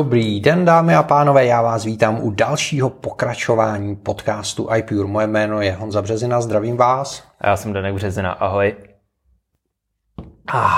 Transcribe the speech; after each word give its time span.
Dobrý 0.00 0.40
den, 0.40 0.64
dámy 0.64 0.94
a 0.94 1.02
pánové, 1.02 1.46
já 1.46 1.62
vás 1.62 1.84
vítám 1.84 2.20
u 2.22 2.30
dalšího 2.30 2.90
pokračování 2.90 3.96
podcastu 3.96 4.68
iPure. 4.74 5.08
Moje 5.08 5.26
jméno 5.26 5.60
je 5.60 5.72
Honza 5.72 6.02
Březina, 6.02 6.40
zdravím 6.40 6.76
vás. 6.76 7.24
A 7.40 7.48
já 7.48 7.56
jsem 7.56 7.72
Danek 7.72 7.94
Březina, 7.94 8.32
ahoj. 8.32 8.74
Ah, 10.52 10.70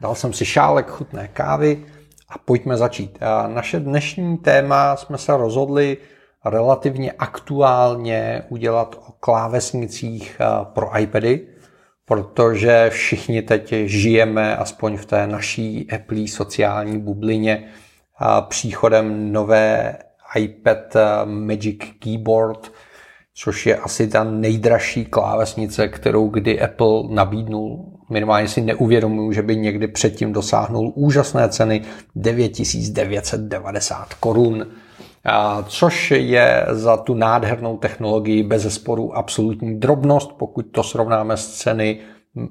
dal 0.00 0.14
jsem 0.14 0.32
si 0.32 0.44
šálek 0.44 0.86
chutné 0.90 1.28
kávy 1.28 1.86
a 2.28 2.38
pojďme 2.38 2.76
začít. 2.76 3.22
A 3.22 3.48
naše 3.48 3.80
dnešní 3.80 4.38
téma 4.38 4.96
jsme 4.96 5.18
se 5.18 5.36
rozhodli 5.36 5.96
relativně 6.44 7.12
aktuálně 7.12 8.42
udělat 8.48 8.96
o 9.08 9.12
klávesnicích 9.12 10.40
pro 10.62 10.98
iPady, 11.00 11.48
protože 12.04 12.90
všichni 12.90 13.42
teď 13.42 13.72
žijeme 13.84 14.56
aspoň 14.56 14.96
v 14.96 15.06
té 15.06 15.26
naší 15.26 15.90
Apple 15.92 16.28
sociální 16.28 16.98
bublině 16.98 17.68
příchodem 18.48 19.32
nové 19.32 19.96
iPad 20.36 20.96
Magic 21.24 21.78
Keyboard, 21.98 22.72
což 23.34 23.66
je 23.66 23.76
asi 23.76 24.08
ta 24.08 24.24
nejdražší 24.24 25.04
klávesnice, 25.04 25.88
kterou 25.88 26.28
kdy 26.28 26.60
Apple 26.60 27.02
nabídnul. 27.08 27.84
Minimálně 28.10 28.48
si 28.48 28.60
neuvědomuju, 28.60 29.32
že 29.32 29.42
by 29.42 29.56
někdy 29.56 29.88
předtím 29.88 30.32
dosáhnul 30.32 30.92
úžasné 30.94 31.48
ceny 31.48 31.82
9990 32.14 34.14
korun, 34.14 34.66
což 35.66 36.10
je 36.10 36.66
za 36.70 36.96
tu 36.96 37.14
nádhernou 37.14 37.76
technologii 37.76 38.42
bez 38.42 38.74
sporu 38.74 39.16
absolutní 39.16 39.80
drobnost, 39.80 40.32
pokud 40.32 40.62
to 40.62 40.82
srovnáme 40.82 41.36
s, 41.36 41.52
ceny, 41.52 42.00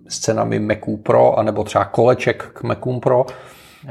s 0.07 0.19
cenami 0.19 0.59
Maců 0.59 0.97
Pro, 0.97 1.39
anebo 1.39 1.63
třeba 1.63 1.85
koleček 1.85 2.49
k 2.53 2.63
Macům 2.63 2.99
Pro. 2.99 3.25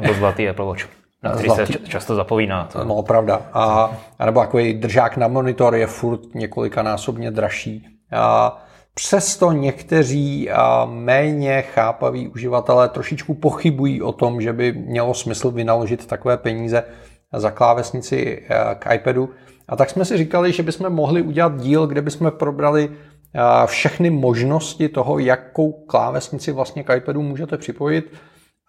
Nebo 0.01 0.15
zlatý 0.15 0.49
Apple 0.49 0.67
Watch 0.67 1.06
na 1.29 1.35
který 1.35 1.49
zlatý. 1.49 1.73
se 1.73 1.79
často 1.79 2.15
zapomíná. 2.15 2.69
To. 2.73 2.85
No, 2.85 3.03
pravda. 3.03 3.43
A, 3.53 3.91
a 4.19 4.27
nebo 4.27 4.41
takový 4.41 4.75
držák 4.75 5.17
na 5.17 5.29
monitor 5.29 5.75
je 5.75 5.87
furt 5.87 6.35
několikanásobně 6.35 7.31
dražší. 7.31 7.87
A 8.13 8.59
přesto 8.95 9.53
někteří 9.53 10.51
a 10.51 10.85
méně 10.91 11.63
chápaví 11.63 12.29
uživatelé 12.29 12.89
trošičku 12.89 13.35
pochybují 13.35 14.03
o 14.03 14.13
tom, 14.13 14.41
že 14.41 14.53
by 14.53 14.73
mělo 14.73 15.15
smysl 15.15 15.51
vynaložit 15.51 16.07
takové 16.07 16.37
peníze 16.37 16.85
za 17.33 17.51
klávesnici 17.51 18.47
k 18.79 18.95
iPadu. 18.95 19.31
A 19.69 19.77
tak 19.77 19.91
jsme 19.91 20.05
si 20.05 20.17
říkali, 20.17 20.53
že 20.53 20.63
bychom 20.63 20.91
mohli 20.91 21.23
udělat 21.23 21.57
díl, 21.57 21.87
kde 21.87 22.03
bychom 22.03 22.31
probrali 22.31 22.91
všechny 23.67 24.11
možnosti 24.11 24.89
toho, 24.89 25.19
jakou 25.19 25.73
klávesnici 25.73 26.53
vlastně 26.53 26.85
k 26.85 26.97
iPadu 26.97 27.23
můžete 27.23 27.59
připojit 27.59 28.13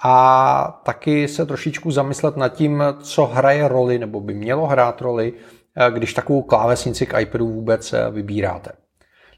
a 0.04 0.82
taky 0.84 1.28
se 1.28 1.46
trošičku 1.46 1.92
zamyslet 1.92 2.38
nad 2.38 2.50
tím, 2.50 2.84
co 3.02 3.26
hraje 3.26 3.68
roli 3.68 4.00
nebo 4.00 4.22
by 4.22 4.34
mělo 4.34 4.66
hrát 4.66 5.02
roli, 5.02 5.34
eh, 5.78 5.92
když 5.92 6.14
takovou 6.14 6.42
klávesnici 6.42 7.06
k 7.06 7.20
iPadu 7.20 7.48
vůbec 7.48 7.94
eh, 7.94 8.12
vybíráte. 8.12 8.72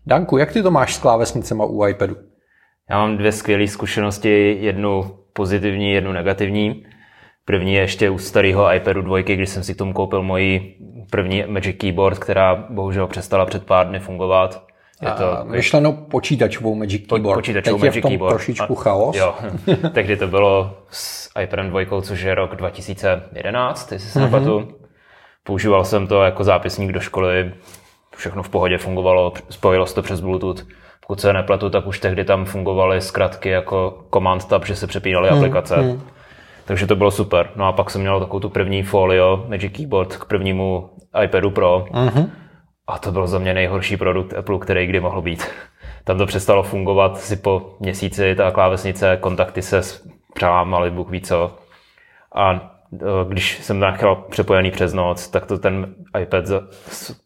Danku, 0.07 0.37
jak 0.37 0.51
ty 0.51 0.63
to 0.63 0.71
máš 0.71 0.95
s 0.95 0.99
klávesnicema 0.99 1.65
u 1.65 1.85
iPadu? 1.85 2.15
Já 2.89 2.97
mám 2.97 3.17
dvě 3.17 3.31
skvělé 3.31 3.67
zkušenosti, 3.67 4.57
jednu 4.61 5.19
pozitivní, 5.33 5.91
jednu 5.91 6.11
negativní. 6.11 6.85
První 7.45 7.73
je 7.73 7.81
ještě 7.81 8.09
u 8.09 8.17
starého 8.17 8.73
iPadu 8.73 9.01
2, 9.01 9.21
když 9.21 9.49
jsem 9.49 9.63
si 9.63 9.73
k 9.73 9.77
tomu 9.77 9.93
koupil 9.93 10.23
moji 10.23 10.77
první 11.11 11.43
Magic 11.47 11.77
Keyboard, 11.77 12.19
která 12.19 12.55
bohužel 12.69 13.07
přestala 13.07 13.45
před 13.45 13.65
pár 13.65 13.89
dny 13.89 13.99
fungovat. 13.99 14.68
Je 15.01 15.11
to 15.11 15.39
myšleno 15.43 15.93
počítačovou 15.93 16.75
Magic 16.75 17.07
Keyboard. 17.07 17.37
Počítačovou 17.37 17.77
Teď 17.77 17.81
Magic 17.81 17.95
je 17.95 18.01
v 18.01 18.03
tom 18.03 18.11
Keyboard. 18.11 18.35
trošičku 18.35 18.75
chaos. 18.75 19.15
Jo, 19.17 19.35
tehdy 19.93 20.17
to 20.17 20.27
bylo 20.27 20.77
s 20.89 21.29
iPadem 21.43 21.69
2, 21.69 22.01
což 22.01 22.21
je 22.21 22.35
rok 22.35 22.55
2011, 22.55 23.91
jestli 23.91 24.09
se 24.09 24.19
mm-hmm. 24.19 24.67
Používal 25.43 25.85
jsem 25.85 26.07
to 26.07 26.23
jako 26.23 26.43
zápisník 26.43 26.91
do 26.91 26.99
školy, 26.99 27.51
všechno 28.15 28.43
v 28.43 28.49
pohodě 28.49 28.77
fungovalo, 28.77 29.33
spojilo 29.49 29.85
se 29.85 29.95
to 29.95 30.01
přes 30.01 30.19
Bluetooth. 30.19 30.67
Pokud 31.07 31.21
se 31.21 31.33
nepletu, 31.33 31.69
tak 31.69 31.87
už 31.87 31.99
tehdy 31.99 32.25
tam 32.25 32.45
fungovaly 32.45 33.01
zkratky 33.01 33.49
jako 33.49 34.05
Command 34.13 34.45
Tab, 34.45 34.65
že 34.65 34.75
se 34.75 34.87
přepínaly 34.87 35.31
mm, 35.31 35.37
aplikace. 35.37 35.77
Mm. 35.77 36.01
Takže 36.65 36.87
to 36.87 36.95
bylo 36.95 37.11
super. 37.11 37.49
No 37.55 37.67
a 37.67 37.71
pak 37.71 37.89
jsem 37.89 38.01
měl 38.01 38.19
takovou 38.19 38.39
tu 38.39 38.49
první 38.49 38.83
folio 38.83 39.45
Magic 39.47 39.73
Keyboard 39.73 40.17
k 40.17 40.25
prvnímu 40.25 40.89
iPadu 41.23 41.51
Pro. 41.51 41.85
Mm-hmm 41.91 42.29
a 42.89 42.97
to 42.97 43.11
byl 43.11 43.27
za 43.27 43.39
mě 43.39 43.53
nejhorší 43.53 43.97
produkt 43.97 44.33
Apple, 44.33 44.59
který 44.59 44.87
kdy 44.87 44.99
mohl 44.99 45.21
být. 45.21 45.47
Tam 46.03 46.17
to 46.17 46.25
přestalo 46.25 46.63
fungovat 46.63 47.17
si 47.17 47.35
po 47.35 47.75
měsíci, 47.79 48.35
ta 48.35 48.51
klávesnice, 48.51 49.17
kontakty 49.21 49.61
se 49.61 49.81
přelámaly, 50.33 50.91
Bůh 50.91 51.09
ví 51.09 51.21
co. 51.21 51.57
A 52.35 52.53
e, 52.53 52.59
když 53.27 53.63
jsem 53.63 53.79
nechal 53.79 54.15
přepojený 54.15 54.71
přes 54.71 54.93
noc, 54.93 55.27
tak 55.27 55.45
to 55.45 55.57
ten 55.57 55.95
iPad 56.21 56.45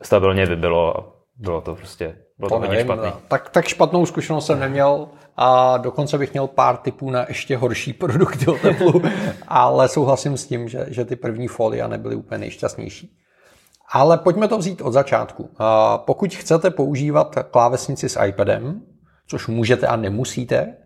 stabilně 0.02 0.46
vybilo 0.46 1.00
a 1.00 1.04
bylo 1.38 1.62
to 1.62 1.76
prostě 1.76 2.16
bylo 2.38 2.50
to, 2.50 2.56
to 2.56 2.60
hodně 2.60 2.82
špatný. 2.82 3.06
No. 3.06 3.18
Tak, 3.28 3.50
tak 3.50 3.68
špatnou 3.68 4.06
zkušenost 4.06 4.46
jsem 4.46 4.60
neměl 4.60 5.08
a 5.38 5.78
dokonce 5.78 6.18
bych 6.18 6.34
měl 6.34 6.48
pár 6.48 6.78
typů 6.78 7.12
na 7.12 7.26
ještě 7.28 7.58
horší 7.58 7.94
produkty 8.04 8.48
od 8.48 8.66
Apple, 8.66 9.12
ale 9.48 9.88
souhlasím 9.88 10.38
s 10.38 10.48
tím, 10.48 10.70
že, 10.70 10.86
že 10.88 11.06
ty 11.06 11.16
první 11.16 11.48
folia 11.48 11.88
nebyly 11.88 12.16
úplně 12.16 12.38
nejšťastnější. 12.38 13.18
Ale 13.92 14.18
pojďme 14.18 14.48
to 14.48 14.58
vzít 14.58 14.82
od 14.82 14.92
začátku. 14.92 15.50
Pokud 15.98 16.36
chcete 16.36 16.70
používat 16.70 17.36
klávesnici 17.52 18.10
s 18.10 18.24
iPadem, 18.26 18.82
což 19.28 19.48
můžete 19.48 19.88
a 19.88 19.96
nemusíte, 19.96 20.78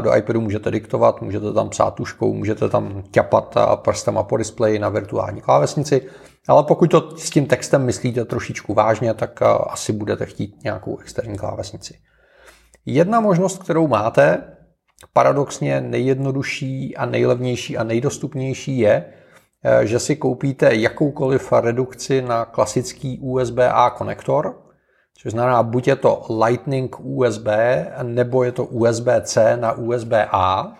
do 0.00 0.16
iPadu 0.16 0.40
můžete 0.40 0.70
diktovat, 0.70 1.22
můžete 1.22 1.52
tam 1.52 1.68
psát 1.68 1.94
tuškou, 1.94 2.34
můžete 2.34 2.68
tam 2.68 3.02
ťapat 3.10 3.54
prstama 3.74 4.22
po 4.22 4.36
displeji 4.36 4.78
na 4.78 4.88
virtuální 4.88 5.40
klávesnici, 5.40 6.08
ale 6.48 6.62
pokud 6.62 6.90
to 6.90 7.16
s 7.16 7.30
tím 7.30 7.46
textem 7.46 7.84
myslíte 7.84 8.24
trošičku 8.24 8.74
vážně, 8.74 9.14
tak 9.14 9.42
asi 9.42 9.92
budete 9.92 10.26
chtít 10.26 10.64
nějakou 10.64 10.98
externí 10.98 11.38
klávesnici. 11.38 11.98
Jedna 12.86 13.20
možnost, 13.20 13.62
kterou 13.62 13.88
máte, 13.88 14.42
paradoxně 15.12 15.80
nejjednodušší 15.80 16.96
a 16.96 17.06
nejlevnější 17.06 17.76
a 17.78 17.84
nejdostupnější 17.84 18.78
je, 18.78 19.04
že 19.82 19.98
si 19.98 20.16
koupíte 20.16 20.74
jakoukoliv 20.74 21.52
redukci 21.52 22.22
na 22.22 22.44
klasický 22.44 23.18
USB-A 23.22 23.90
konektor, 23.90 24.62
což 25.22 25.32
znamená, 25.32 25.62
buď 25.62 25.88
je 25.88 25.96
to 25.96 26.22
Lightning 26.44 26.96
USB, 27.00 27.46
nebo 28.02 28.44
je 28.44 28.52
to 28.52 28.64
USB-C 28.64 29.56
na 29.56 29.72
USB-A, 29.72 30.76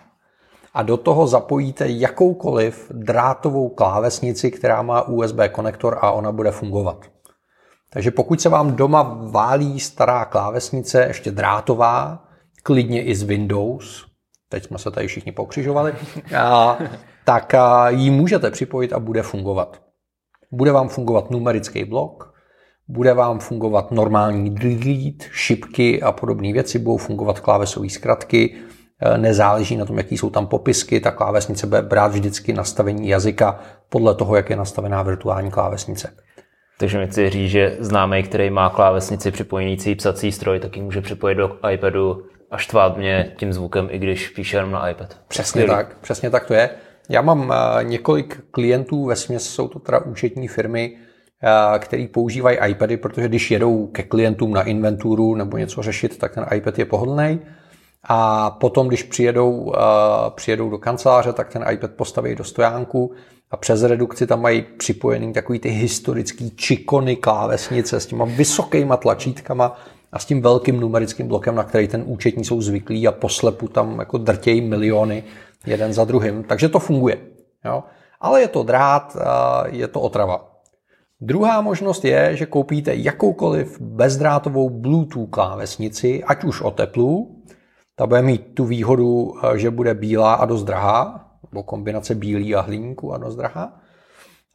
a 0.73 0.83
do 0.83 0.97
toho 0.97 1.27
zapojíte 1.27 1.85
jakoukoliv 1.87 2.91
drátovou 2.93 3.69
klávesnici, 3.69 4.51
která 4.51 4.81
má 4.81 5.01
USB 5.01 5.37
konektor 5.51 5.97
a 6.01 6.11
ona 6.11 6.31
bude 6.31 6.51
fungovat. 6.51 7.05
Takže 7.89 8.11
pokud 8.11 8.41
se 8.41 8.49
vám 8.49 8.75
doma 8.75 9.17
válí 9.31 9.79
stará 9.79 10.25
klávesnice, 10.25 11.03
ještě 11.07 11.31
drátová, 11.31 12.23
klidně 12.63 13.03
i 13.03 13.15
z 13.15 13.23
Windows, 13.23 14.05
teď 14.49 14.65
jsme 14.65 14.77
se 14.77 14.91
tady 14.91 15.07
všichni 15.07 15.31
pokřižovali, 15.31 15.93
a 16.37 16.77
tak 17.25 17.53
ji 17.89 18.09
můžete 18.09 18.51
připojit 18.51 18.93
a 18.93 18.99
bude 18.99 19.21
fungovat. 19.21 19.81
Bude 20.51 20.71
vám 20.71 20.89
fungovat 20.89 21.31
numerický 21.31 21.85
blok, 21.85 22.33
bude 22.87 23.13
vám 23.13 23.39
fungovat 23.39 23.91
normální 23.91 24.49
delete, 24.49 25.25
šipky 25.31 26.01
a 26.01 26.11
podobné 26.11 26.53
věci, 26.53 26.79
budou 26.79 26.97
fungovat 26.97 27.39
klávesové 27.39 27.89
zkratky, 27.89 28.55
e, 28.99 29.17
nezáleží 29.17 29.77
na 29.77 29.85
tom, 29.85 29.97
jaký 29.97 30.17
jsou 30.17 30.29
tam 30.29 30.47
popisky, 30.47 30.99
ta 30.99 31.11
klávesnice 31.11 31.67
bude 31.67 31.81
brát 31.81 32.11
vždycky 32.11 32.53
nastavení 32.53 33.07
jazyka 33.07 33.59
podle 33.89 34.15
toho, 34.15 34.35
jak 34.35 34.49
je 34.49 34.55
nastavená 34.55 35.03
virtuální 35.03 35.51
klávesnice. 35.51 36.13
Takže 36.77 36.97
mi 36.97 37.07
chci 37.07 37.29
říct, 37.29 37.51
že 37.51 37.77
známý, 37.79 38.23
který 38.23 38.49
má 38.49 38.69
klávesnici 38.69 39.31
připojenící 39.31 39.95
psací 39.95 40.31
stroj, 40.31 40.59
tak 40.59 40.77
ji 40.77 40.83
může 40.83 41.01
připojit 41.01 41.35
do 41.35 41.57
iPadu 41.71 42.23
a 42.51 42.57
štvát 42.57 42.97
mě 42.97 43.31
tím 43.37 43.53
zvukem, 43.53 43.87
i 43.91 43.99
když 43.99 44.29
píše 44.29 44.57
jenom 44.57 44.71
na 44.71 44.89
iPad. 44.89 45.17
Přesně 45.27 45.65
tak, 45.65 45.97
přesně 45.97 46.29
tak 46.29 46.45
to 46.45 46.53
je. 46.53 46.69
Já 47.11 47.21
mám 47.21 47.53
eh, 47.53 47.83
několik 47.83 48.43
klientů, 48.51 49.05
ve 49.05 49.15
směs 49.15 49.49
jsou 49.49 49.67
to 49.67 49.79
teda 49.79 49.99
účetní 49.99 50.47
firmy, 50.47 50.97
eh, 51.43 51.79
který 51.79 52.07
používají 52.07 52.57
iPady, 52.67 52.97
protože 52.97 53.27
když 53.27 53.51
jedou 53.51 53.87
ke 53.87 54.03
klientům 54.03 54.53
na 54.53 54.63
inventuru 54.63 55.35
nebo 55.35 55.57
něco 55.57 55.81
řešit, 55.81 56.17
tak 56.17 56.33
ten 56.33 56.45
iPad 56.55 56.79
je 56.79 56.85
pohodlný. 56.85 57.39
A 58.03 58.49
potom, 58.49 58.87
když 58.87 59.03
přijedou, 59.03 59.73
eh, 59.75 59.79
přijedou 60.35 60.69
do 60.69 60.77
kanceláře, 60.77 61.33
tak 61.33 61.53
ten 61.53 61.65
iPad 61.71 61.91
postaví 61.91 62.35
do 62.35 62.43
stojánku 62.43 63.11
a 63.51 63.57
přes 63.57 63.83
redukci 63.83 64.27
tam 64.27 64.41
mají 64.41 64.61
připojený 64.77 65.33
takový 65.33 65.59
ty 65.59 65.69
historický 65.69 66.51
čikony 66.55 67.15
klávesnice 67.15 67.99
s 67.99 68.05
těma 68.05 68.25
vysokýma 68.25 68.97
tlačítkama 68.97 69.77
a 70.11 70.19
s 70.19 70.25
tím 70.25 70.41
velkým 70.41 70.79
numerickým 70.79 71.27
blokem, 71.27 71.55
na 71.55 71.63
který 71.63 71.87
ten 71.87 72.03
účetní 72.05 72.45
jsou 72.45 72.61
zvyklí 72.61 73.07
a 73.07 73.11
poslepu 73.11 73.67
tam 73.67 73.99
jako 73.99 74.17
drtějí 74.17 74.61
miliony 74.61 75.23
jeden 75.65 75.93
za 75.93 76.05
druhým. 76.05 76.43
Takže 76.43 76.69
to 76.69 76.79
funguje. 76.79 77.17
Jo? 77.65 77.83
Ale 78.21 78.41
je 78.41 78.47
to 78.47 78.63
drát, 78.63 79.17
je 79.65 79.87
to 79.87 80.01
otrava. 80.01 80.47
Druhá 81.21 81.61
možnost 81.61 82.05
je, 82.05 82.35
že 82.35 82.45
koupíte 82.45 82.95
jakoukoliv 82.95 83.81
bezdrátovou 83.81 84.69
Bluetooth 84.69 85.29
klávesnici, 85.29 86.23
ať 86.23 86.43
už 86.43 86.61
od 86.61 86.79
Apple, 86.79 87.13
ta 87.95 88.07
bude 88.07 88.21
mít 88.21 88.55
tu 88.55 88.65
výhodu, 88.65 89.33
že 89.55 89.69
bude 89.69 89.93
bílá 89.93 90.33
a 90.33 90.45
dost 90.45 90.63
drahá, 90.63 91.29
nebo 91.51 91.63
kombinace 91.63 92.15
bílý 92.15 92.55
a 92.55 92.61
hliníku 92.61 93.13
a 93.13 93.17
dost 93.17 93.35
drahá. 93.35 93.73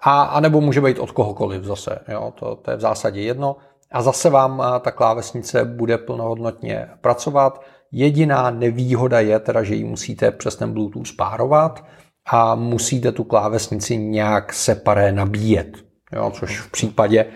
A, 0.01 0.23
a 0.23 0.41
nebo 0.41 0.61
může 0.61 0.81
být 0.81 0.99
od 0.99 1.11
kohokoliv 1.11 1.65
zase, 1.65 1.99
jo, 2.09 2.33
to, 2.35 2.57
to 2.57 2.71
je 2.71 2.77
v 2.77 2.81
zásadě 2.81 3.23
jedno. 3.23 3.57
A 3.93 4.03
zase 4.03 4.31
vám 4.31 4.63
ta 4.81 4.91
klávesnice 4.91 5.65
bude 5.65 5.99
plnohodnotně 5.99 6.89
pracovat. 7.01 7.63
Jediná 7.93 8.51
nevýhoda 8.51 9.21
je 9.21 9.39
teda, 9.39 9.63
že 9.63 9.75
ji 9.75 9.85
musíte 9.85 10.31
přes 10.31 10.57
ten 10.57 10.73
Bluetooth 10.73 11.07
spárovat 11.07 11.85
a 12.31 12.55
musíte 12.55 13.13
tu 13.13 13.25
klávesnici 13.25 13.97
nějak 13.97 14.53
separé 14.53 15.13
nabíjet. 15.13 15.77
Jo, 16.13 16.31
což 16.35 16.61
v 16.61 16.71
případě 16.71 17.27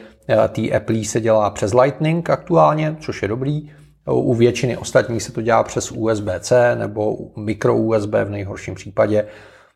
té 0.48 0.70
Apple 0.76 1.04
se 1.04 1.20
dělá 1.20 1.50
přes 1.50 1.74
Lightning 1.74 2.30
aktuálně, 2.30 2.96
což 3.00 3.22
je 3.22 3.28
dobrý. 3.28 3.70
U 4.06 4.34
většiny 4.34 4.76
ostatních 4.76 5.22
se 5.22 5.32
to 5.32 5.42
dělá 5.42 5.62
přes 5.62 5.92
USB-C 5.92 6.76
nebo 6.78 7.16
micro 7.36 7.76
USB 7.76 8.12
v 8.24 8.30
nejhorším 8.30 8.74
případě, 8.74 9.26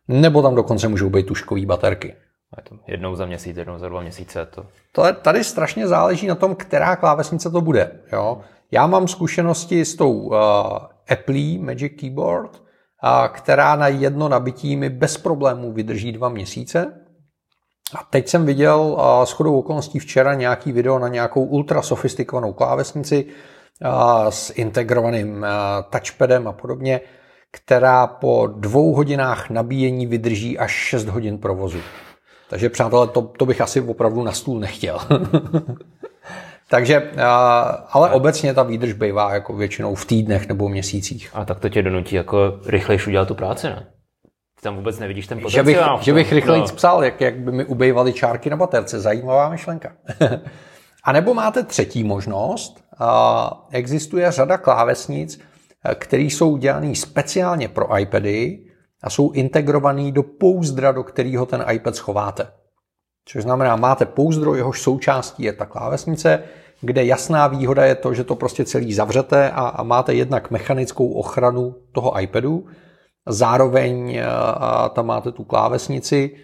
nebo 0.09 0.43
tam 0.43 0.55
dokonce 0.55 0.89
můžou 0.89 1.11
být 1.11 1.27
tuškové 1.27 1.67
baterky. 1.67 2.15
Jednou 2.87 3.15
za 3.15 3.27
měsíc, 3.27 3.57
jednou 3.57 3.79
za 3.79 3.89
dva 3.89 4.01
měsíce. 4.01 4.47
To... 4.47 4.67
to 4.93 5.03
tady 5.13 5.45
strašně 5.45 5.89
záleží 5.89 6.27
na 6.27 6.35
tom, 6.35 6.55
která 6.55 6.97
klávesnice 6.97 7.51
to 7.51 7.61
bude. 7.61 7.91
Jo? 8.13 8.41
Já 8.75 8.87
mám 8.87 9.09
zkušenosti 9.09 9.85
s 9.85 9.95
tou 9.95 10.13
uh, 10.13 10.37
Apple 11.11 11.59
Magic 11.59 11.93
Keyboard, 12.01 12.51
uh, 12.57 13.29
která 13.29 13.77
na 13.77 13.89
jedno 13.89 14.29
nabití 14.29 14.77
mi 14.77 14.91
bez 14.91 15.19
problémů 15.19 15.73
vydrží 15.73 16.13
dva 16.13 16.29
měsíce. 16.29 17.01
A 17.99 18.05
teď 18.11 18.29
jsem 18.29 18.47
viděl 18.47 18.81
uh, 18.81 19.25
shodou 19.25 19.59
okolností 19.59 19.99
včera 19.99 20.35
nějaký 20.35 20.73
video 20.73 20.99
na 20.99 21.09
nějakou 21.09 21.45
ultra 21.45 21.83
sofistikovanou 21.83 22.53
klávesnici 22.53 23.25
uh, 23.25 24.29
s 24.29 24.51
integrovaným 24.51 25.37
uh, 25.37 25.47
touchpadem 25.91 26.49
a 26.49 26.53
podobně, 26.53 27.01
která 27.51 28.07
po 28.07 28.47
dvou 28.47 28.95
hodinách 28.95 29.51
nabíjení 29.51 30.07
vydrží 30.07 30.59
až 30.59 30.71
6 30.71 31.09
hodin 31.09 31.39
provozu. 31.39 31.79
Takže 32.51 32.71
přátelé, 32.71 33.07
to, 33.07 33.23
to 33.23 33.47
bych 33.47 33.61
asi 33.61 33.81
opravdu 33.81 34.23
na 34.23 34.33
stůl 34.33 34.61
nechtěl. 34.61 34.99
Takže, 36.75 37.11
ale 37.91 38.11
obecně 38.11 38.55
ta 38.55 38.63
výdrž 38.63 38.93
bývá 38.93 39.35
jako 39.35 39.53
většinou 39.57 39.95
v 39.95 40.05
týdnech 40.05 40.49
nebo 40.49 40.69
měsících. 40.69 41.31
A 41.35 41.45
tak 41.45 41.61
to 41.61 41.69
tě 41.69 41.83
donutí 41.83 42.17
jako 42.17 42.61
rychlejš 42.67 43.07
udělat 43.07 43.29
tu 43.29 43.35
práci, 43.35 43.67
ne? 43.67 43.87
Ty 44.57 44.63
tam 44.63 44.77
vůbec 44.77 44.99
nevidíš 44.99 45.27
ten 45.27 45.41
potenciál. 45.41 45.65
Že 45.65 45.97
bych, 45.97 46.05
že 46.05 46.13
bych 46.13 46.33
rychleji 46.33 46.61
no. 46.61 46.67
psal, 46.67 47.05
jak, 47.05 47.21
jak 47.21 47.39
by 47.39 47.53
mi 47.53 47.65
ubejvaly 47.65 48.13
čárky 48.13 48.51
na 48.51 48.57
baterce. 48.57 49.01
Zajímavá 49.01 49.49
myšlenka. 49.49 49.93
a 51.05 51.13
nebo 51.13 51.35
máte 51.35 51.63
třetí 51.63 52.05
možnost. 52.05 52.85
Existuje 53.71 54.33
řada 54.33 54.59
klávesnic, 54.59 55.41
které 55.95 56.23
jsou 56.23 56.57
dělané 56.57 56.95
speciálně 56.95 57.69
pro 57.69 57.99
iPady, 57.99 58.59
a 59.03 59.11
jsou 59.11 59.31
integrovaný 59.31 60.13
do 60.13 60.23
pouzdra, 60.23 60.93
do 60.93 61.03
kterého 61.03 61.47
ten 61.47 61.65
iPad 61.73 61.97
schováte. 61.97 62.47
Což 63.25 63.43
znamená, 63.43 63.77
máte 63.77 64.07
pouzdro, 64.07 64.55
jehož 64.55 64.83
součástí 64.83 65.43
je 65.43 65.53
ta 65.53 65.67
klávesnice, 65.67 66.43
kde 66.85 67.05
jasná 67.05 67.47
výhoda 67.47 67.85
je 67.85 67.95
to, 67.95 68.15
že 68.15 68.25
to 68.25 68.37
prostě 68.37 68.65
celý 68.65 68.95
zavřete 68.95 69.51
a, 69.51 69.67
a 69.67 69.83
máte 69.83 70.15
jednak 70.15 70.51
mechanickou 70.51 71.13
ochranu 71.13 71.75
toho 71.93 72.21
iPadu, 72.21 72.67
zároveň 73.29 74.21
a 74.57 74.89
tam 74.89 75.07
máte 75.07 75.33
tu 75.33 75.45
klávesnici 75.45 76.37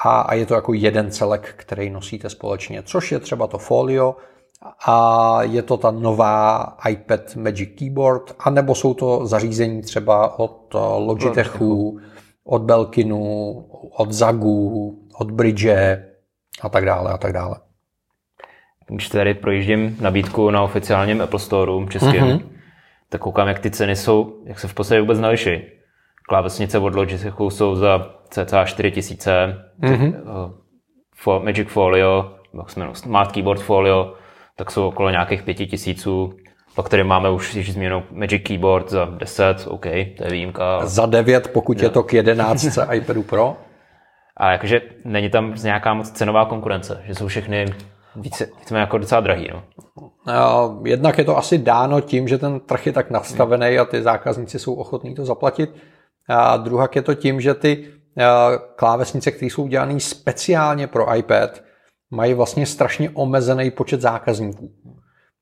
a, 0.00 0.20
a 0.20 0.34
je 0.34 0.46
to 0.46 0.54
jako 0.54 0.72
jeden 0.72 1.10
celek, 1.10 1.54
který 1.56 1.90
nosíte 1.90 2.30
společně, 2.30 2.82
což 2.82 3.12
je 3.12 3.18
třeba 3.18 3.46
to 3.46 3.58
folio, 3.58 4.16
a 4.86 5.38
je 5.42 5.62
to 5.62 5.76
ta 5.76 5.90
nová 5.90 6.76
iPad 6.88 7.36
Magic 7.36 7.70
Keyboard, 7.78 8.36
anebo 8.38 8.74
jsou 8.74 8.94
to 8.94 9.26
zařízení 9.26 9.82
třeba 9.82 10.38
od 10.38 10.74
eh, 10.74 10.78
Logitechu, 10.78 11.98
od 12.44 12.62
Belkinu, 12.62 13.54
od 13.96 14.12
Zagu, 14.12 14.98
od 15.18 15.30
Bridge 15.30 15.66
a 16.60 16.68
tak 16.68 16.84
dále 16.84 17.12
a 17.12 17.18
tak 17.18 17.32
dále. 17.32 17.56
Když 18.88 19.08
tady 19.08 19.34
projíždím 19.34 19.96
nabídku 20.00 20.50
na 20.50 20.62
oficiálním 20.62 21.20
Apple 21.20 21.38
Store 21.38 21.72
českým, 21.90 22.12
mm-hmm. 22.12 22.42
tak 23.08 23.20
koukám, 23.20 23.48
jak 23.48 23.58
ty 23.58 23.70
ceny 23.70 23.96
jsou, 23.96 24.42
jak 24.44 24.58
se 24.58 24.68
v 24.68 24.74
podstatě 24.74 25.00
vůbec 25.00 25.20
neliší. 25.20 25.62
Klávesnice 26.28 26.78
od 26.78 26.94
Logitechu 26.94 27.50
jsou 27.50 27.74
za 27.74 28.14
cca 28.30 28.64
4000, 28.64 29.56
mm-hmm. 29.80 30.52
Magic 31.44 31.68
Folio, 31.68 32.34
Smart 32.92 33.32
Keyboard 33.32 33.62
Folio 33.62 34.14
tak 34.58 34.70
jsou 34.70 34.88
okolo 34.88 35.10
nějakých 35.10 35.42
pěti 35.42 35.66
tisíců. 35.66 36.34
Pak 36.74 36.88
tady 36.88 37.04
máme 37.04 37.30
už 37.30 37.54
již 37.54 37.72
změnou 37.72 38.02
Magic 38.10 38.42
Keyboard 38.42 38.90
za 38.90 39.04
10, 39.04 39.66
OK, 39.66 39.82
to 40.16 40.24
je 40.24 40.30
výjimka. 40.30 40.86
Za 40.86 41.06
9, 41.06 41.48
pokud 41.52 41.78
jo. 41.78 41.84
je 41.84 41.90
to 41.90 42.02
k 42.02 42.12
11 42.12 42.78
iPadu 42.92 43.22
Pro. 43.22 43.56
A 44.36 44.52
jakože 44.52 44.80
není 45.04 45.30
tam 45.30 45.54
nějaká 45.62 45.94
moc 45.94 46.10
cenová 46.10 46.44
konkurence, 46.44 47.02
že 47.06 47.14
jsou 47.14 47.26
všechny 47.26 47.66
více, 48.20 48.48
více 48.58 48.78
jako 48.78 48.98
docela 48.98 49.20
drahý. 49.20 49.50
No. 49.52 50.80
Jednak 50.84 51.18
je 51.18 51.24
to 51.24 51.38
asi 51.38 51.58
dáno 51.58 52.00
tím, 52.00 52.28
že 52.28 52.38
ten 52.38 52.60
trh 52.60 52.86
je 52.86 52.92
tak 52.92 53.10
nastavený 53.10 53.78
a 53.78 53.84
ty 53.84 54.02
zákazníci 54.02 54.58
jsou 54.58 54.74
ochotní 54.74 55.14
to 55.14 55.24
zaplatit. 55.24 55.70
A 56.28 56.56
druhak 56.56 56.96
je 56.96 57.02
to 57.02 57.14
tím, 57.14 57.40
že 57.40 57.54
ty 57.54 57.86
klávesnice, 58.76 59.30
které 59.30 59.50
jsou 59.50 59.68
dělané 59.68 60.00
speciálně 60.00 60.86
pro 60.86 61.16
iPad, 61.16 61.62
mají 62.10 62.34
vlastně 62.34 62.66
strašně 62.66 63.10
omezený 63.10 63.70
počet 63.70 64.00
zákazníků. 64.00 64.70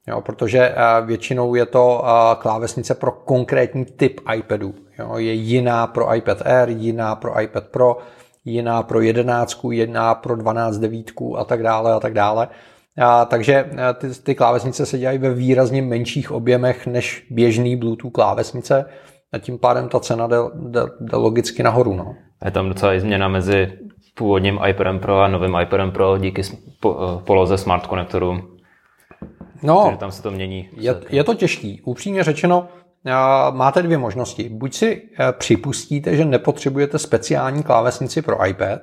Jo, 0.08 0.20
protože 0.20 0.58
eh, 0.60 0.74
většinou 1.06 1.54
je 1.54 1.66
to 1.66 2.04
eh, 2.04 2.36
klávesnice 2.38 2.94
pro 2.94 3.12
konkrétní 3.12 3.84
typ 3.84 4.20
iPadu. 4.34 4.74
Jo, 4.98 5.16
je 5.16 5.32
jiná 5.32 5.86
pro 5.86 6.14
iPad 6.14 6.42
Air, 6.46 6.68
jiná 6.68 7.16
pro 7.16 7.40
iPad 7.40 7.68
Pro, 7.68 7.98
jiná 8.46 8.82
pro 8.82 9.00
11, 9.00 9.60
jiná 9.70 10.14
pro 10.14 10.36
12 10.36 10.78
devítku 10.78 11.38
a 11.38 11.44
tak 11.44 11.62
dále 11.62 11.92
a 11.92 12.00
tak 12.00 12.14
dále. 12.14 12.48
A, 12.98 13.24
takže 13.24 13.70
eh, 13.72 13.94
ty, 13.94 14.10
ty 14.22 14.34
klávesnice 14.34 14.86
se 14.86 14.98
dělají 14.98 15.18
ve 15.18 15.34
výrazně 15.34 15.82
menších 15.82 16.32
objemech 16.32 16.86
než 16.86 17.26
běžný 17.30 17.76
Bluetooth 17.76 18.12
klávesnice 18.12 18.84
a 19.32 19.38
tím 19.38 19.58
pádem 19.58 19.88
ta 19.88 20.00
cena 20.00 20.26
jde, 20.26 20.36
jde, 20.54 20.80
jde 21.00 21.16
logicky 21.16 21.62
nahoru. 21.62 21.94
No. 21.94 22.14
Je 22.44 22.50
tam 22.50 22.68
docela 22.68 22.94
i 22.94 23.00
změna 23.00 23.28
mezi 23.28 23.72
původním 24.14 24.60
iPadem 24.68 24.98
Pro 24.98 25.20
a 25.20 25.28
novým 25.28 25.56
iPadem 25.62 25.90
Pro 25.90 26.18
díky 26.18 26.42
eh, 26.42 26.88
poloze 27.24 27.58
smart 27.58 27.86
konektorů. 27.86 28.56
No, 29.62 29.82
Takže 29.84 29.98
tam 29.98 30.12
se 30.12 30.22
to 30.22 30.30
mění. 30.30 30.68
Je, 30.76 30.94
je 31.08 31.24
to 31.24 31.34
těžký. 31.34 31.82
Upřímně 31.84 32.24
řečeno, 32.24 32.68
máte 33.50 33.82
dvě 33.82 33.98
možnosti. 33.98 34.48
Buď 34.48 34.74
si 34.74 35.02
eh, 35.02 35.32
připustíte, 35.32 36.16
že 36.16 36.24
nepotřebujete 36.24 36.98
speciální 36.98 37.62
klávesnici 37.62 38.22
pro 38.22 38.46
iPad, 38.46 38.80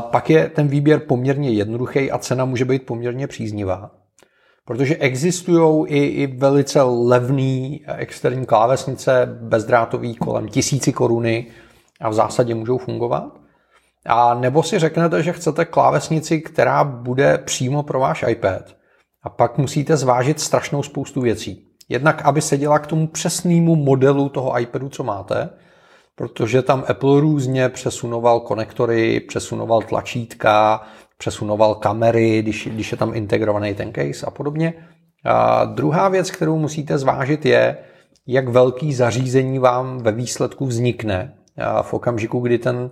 pak 0.00 0.30
je 0.30 0.48
ten 0.48 0.68
výběr 0.68 1.00
poměrně 1.00 1.50
jednoduchý 1.50 2.10
a 2.10 2.18
cena 2.18 2.44
může 2.44 2.64
být 2.64 2.86
poměrně 2.86 3.26
příznivá. 3.26 3.90
Protože 4.64 4.96
existují 4.96 5.86
i, 5.88 5.98
i 5.98 6.26
velice 6.26 6.82
levné 6.82 7.78
externí 7.96 8.46
klávesnice 8.46 9.38
bezdrátový 9.40 10.14
kolem 10.14 10.48
tisíci 10.48 10.92
koruny 10.92 11.46
a 12.00 12.08
v 12.08 12.14
zásadě 12.14 12.54
můžou 12.54 12.78
fungovat. 12.78 13.40
A 14.06 14.34
nebo 14.34 14.62
si 14.62 14.78
řeknete, 14.78 15.22
že 15.22 15.32
chcete 15.32 15.64
klávesnici, 15.64 16.40
která 16.40 16.84
bude 16.84 17.38
přímo 17.38 17.82
pro 17.82 18.00
váš 18.00 18.24
iPad. 18.28 18.76
A 19.22 19.28
pak 19.28 19.58
musíte 19.58 19.96
zvážit 19.96 20.40
strašnou 20.40 20.82
spoustu 20.82 21.20
věcí. 21.20 21.65
Jednak, 21.88 22.22
aby 22.24 22.40
seděla 22.40 22.78
k 22.78 22.86
tomu 22.86 23.06
přesnému 23.06 23.76
modelu 23.76 24.28
toho 24.28 24.60
iPadu, 24.60 24.88
co 24.88 25.04
máte, 25.04 25.48
protože 26.14 26.62
tam 26.62 26.84
Apple 26.88 27.20
různě 27.20 27.68
přesunoval 27.68 28.40
konektory, 28.40 29.20
přesunoval 29.20 29.82
tlačítka, 29.82 30.82
přesunoval 31.18 31.74
kamery, 31.74 32.42
když, 32.42 32.68
když 32.72 32.92
je 32.92 32.98
tam 32.98 33.14
integrovaný 33.14 33.74
ten 33.74 33.92
case 33.92 34.26
a 34.26 34.30
podobně. 34.30 34.74
A 35.24 35.64
druhá 35.64 36.08
věc, 36.08 36.30
kterou 36.30 36.58
musíte 36.58 36.98
zvážit, 36.98 37.46
je, 37.46 37.78
jak 38.26 38.48
velký 38.48 38.94
zařízení 38.94 39.58
vám 39.58 39.98
ve 39.98 40.12
výsledku 40.12 40.66
vznikne 40.66 41.34
v 41.82 41.94
okamžiku, 41.94 42.40
kdy 42.40 42.58
ten 42.58 42.90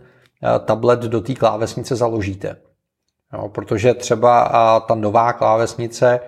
tablet 0.64 1.00
do 1.00 1.20
té 1.20 1.34
klávesnice 1.34 1.96
založíte. 1.96 2.56
Jo, 3.32 3.48
protože 3.48 3.94
třeba 3.94 4.80
ta 4.80 4.94
nová 4.94 5.32
klávesnice, 5.32 6.20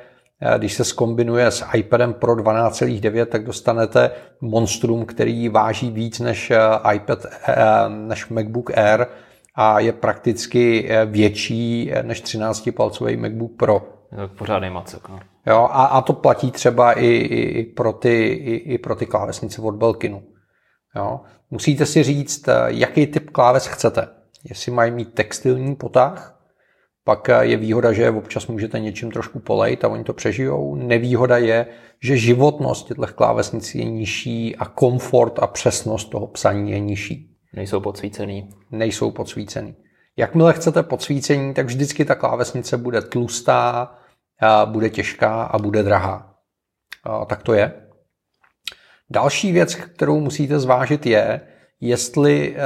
když 0.58 0.72
se 0.72 0.84
skombinuje 0.84 1.50
s 1.50 1.64
iPadem 1.74 2.14
Pro 2.14 2.34
12,9, 2.36 3.26
tak 3.26 3.44
dostanete 3.44 4.10
monstrum, 4.40 5.06
který 5.06 5.48
váží 5.48 5.90
víc 5.90 6.20
než 6.20 6.50
eh, 6.50 6.58
iPad, 6.94 7.26
než 7.88 8.28
MacBook 8.28 8.78
Air 8.78 9.06
a 9.54 9.80
je 9.80 9.92
prakticky 9.92 10.88
větší 11.06 11.92
než 12.02 12.22
13-palcový 12.22 13.16
MacBook 13.20 13.52
Pro. 13.56 13.96
Je 14.12 14.28
to 14.28 14.34
pořádný 14.34 14.70
macek. 14.70 15.08
No. 15.08 15.20
Jo, 15.46 15.68
a, 15.70 15.84
a 15.84 16.00
to 16.00 16.12
platí 16.12 16.50
třeba 16.50 16.92
i, 16.92 17.06
i, 17.06 17.58
i, 17.58 17.64
pro 17.64 17.92
ty, 17.92 18.24
i, 18.24 18.54
i 18.54 18.78
pro 18.78 18.96
ty 18.96 19.06
klávesnice 19.06 19.62
od 19.62 19.74
Belkinu. 19.74 20.22
Jo. 20.96 21.20
Musíte 21.50 21.86
si 21.86 22.02
říct, 22.02 22.48
eh, 22.48 22.54
jaký 22.66 23.06
typ 23.06 23.30
kláves 23.30 23.66
chcete. 23.66 24.08
Jestli 24.44 24.72
mají 24.72 24.90
mít 24.90 25.14
textilní 25.14 25.76
potah, 25.76 26.35
pak 27.06 27.28
je 27.40 27.56
výhoda, 27.56 27.92
že 27.92 28.10
občas 28.10 28.46
můžete 28.46 28.80
něčím 28.80 29.10
trošku 29.10 29.38
polejt 29.38 29.84
a 29.84 29.88
oni 29.88 30.04
to 30.04 30.12
přežijou. 30.12 30.74
Nevýhoda 30.74 31.36
je, 31.36 31.66
že 32.00 32.16
životnost 32.16 32.86
těchto 32.86 33.06
klávesnic 33.06 33.74
je 33.74 33.84
nižší 33.84 34.56
a 34.56 34.64
komfort 34.64 35.38
a 35.38 35.46
přesnost 35.46 36.04
toho 36.04 36.26
psaní 36.26 36.70
je 36.70 36.80
nižší. 36.80 37.36
Nejsou 37.52 37.80
podsvícený. 37.80 38.50
Nejsou 38.70 39.10
podsvícený. 39.10 39.74
Jakmile 40.16 40.52
chcete 40.52 40.82
podsvícení, 40.82 41.54
tak 41.54 41.66
vždycky 41.66 42.04
ta 42.04 42.14
klávesnice 42.14 42.76
bude 42.76 43.00
tlustá, 43.02 43.94
bude 44.64 44.90
těžká 44.90 45.42
a 45.42 45.58
bude 45.58 45.82
drahá. 45.82 46.34
Tak 47.26 47.42
to 47.42 47.52
je. 47.52 47.72
Další 49.10 49.52
věc, 49.52 49.74
kterou 49.74 50.20
musíte 50.20 50.58
zvážit, 50.58 51.06
je, 51.06 51.40
jestli 51.80 52.56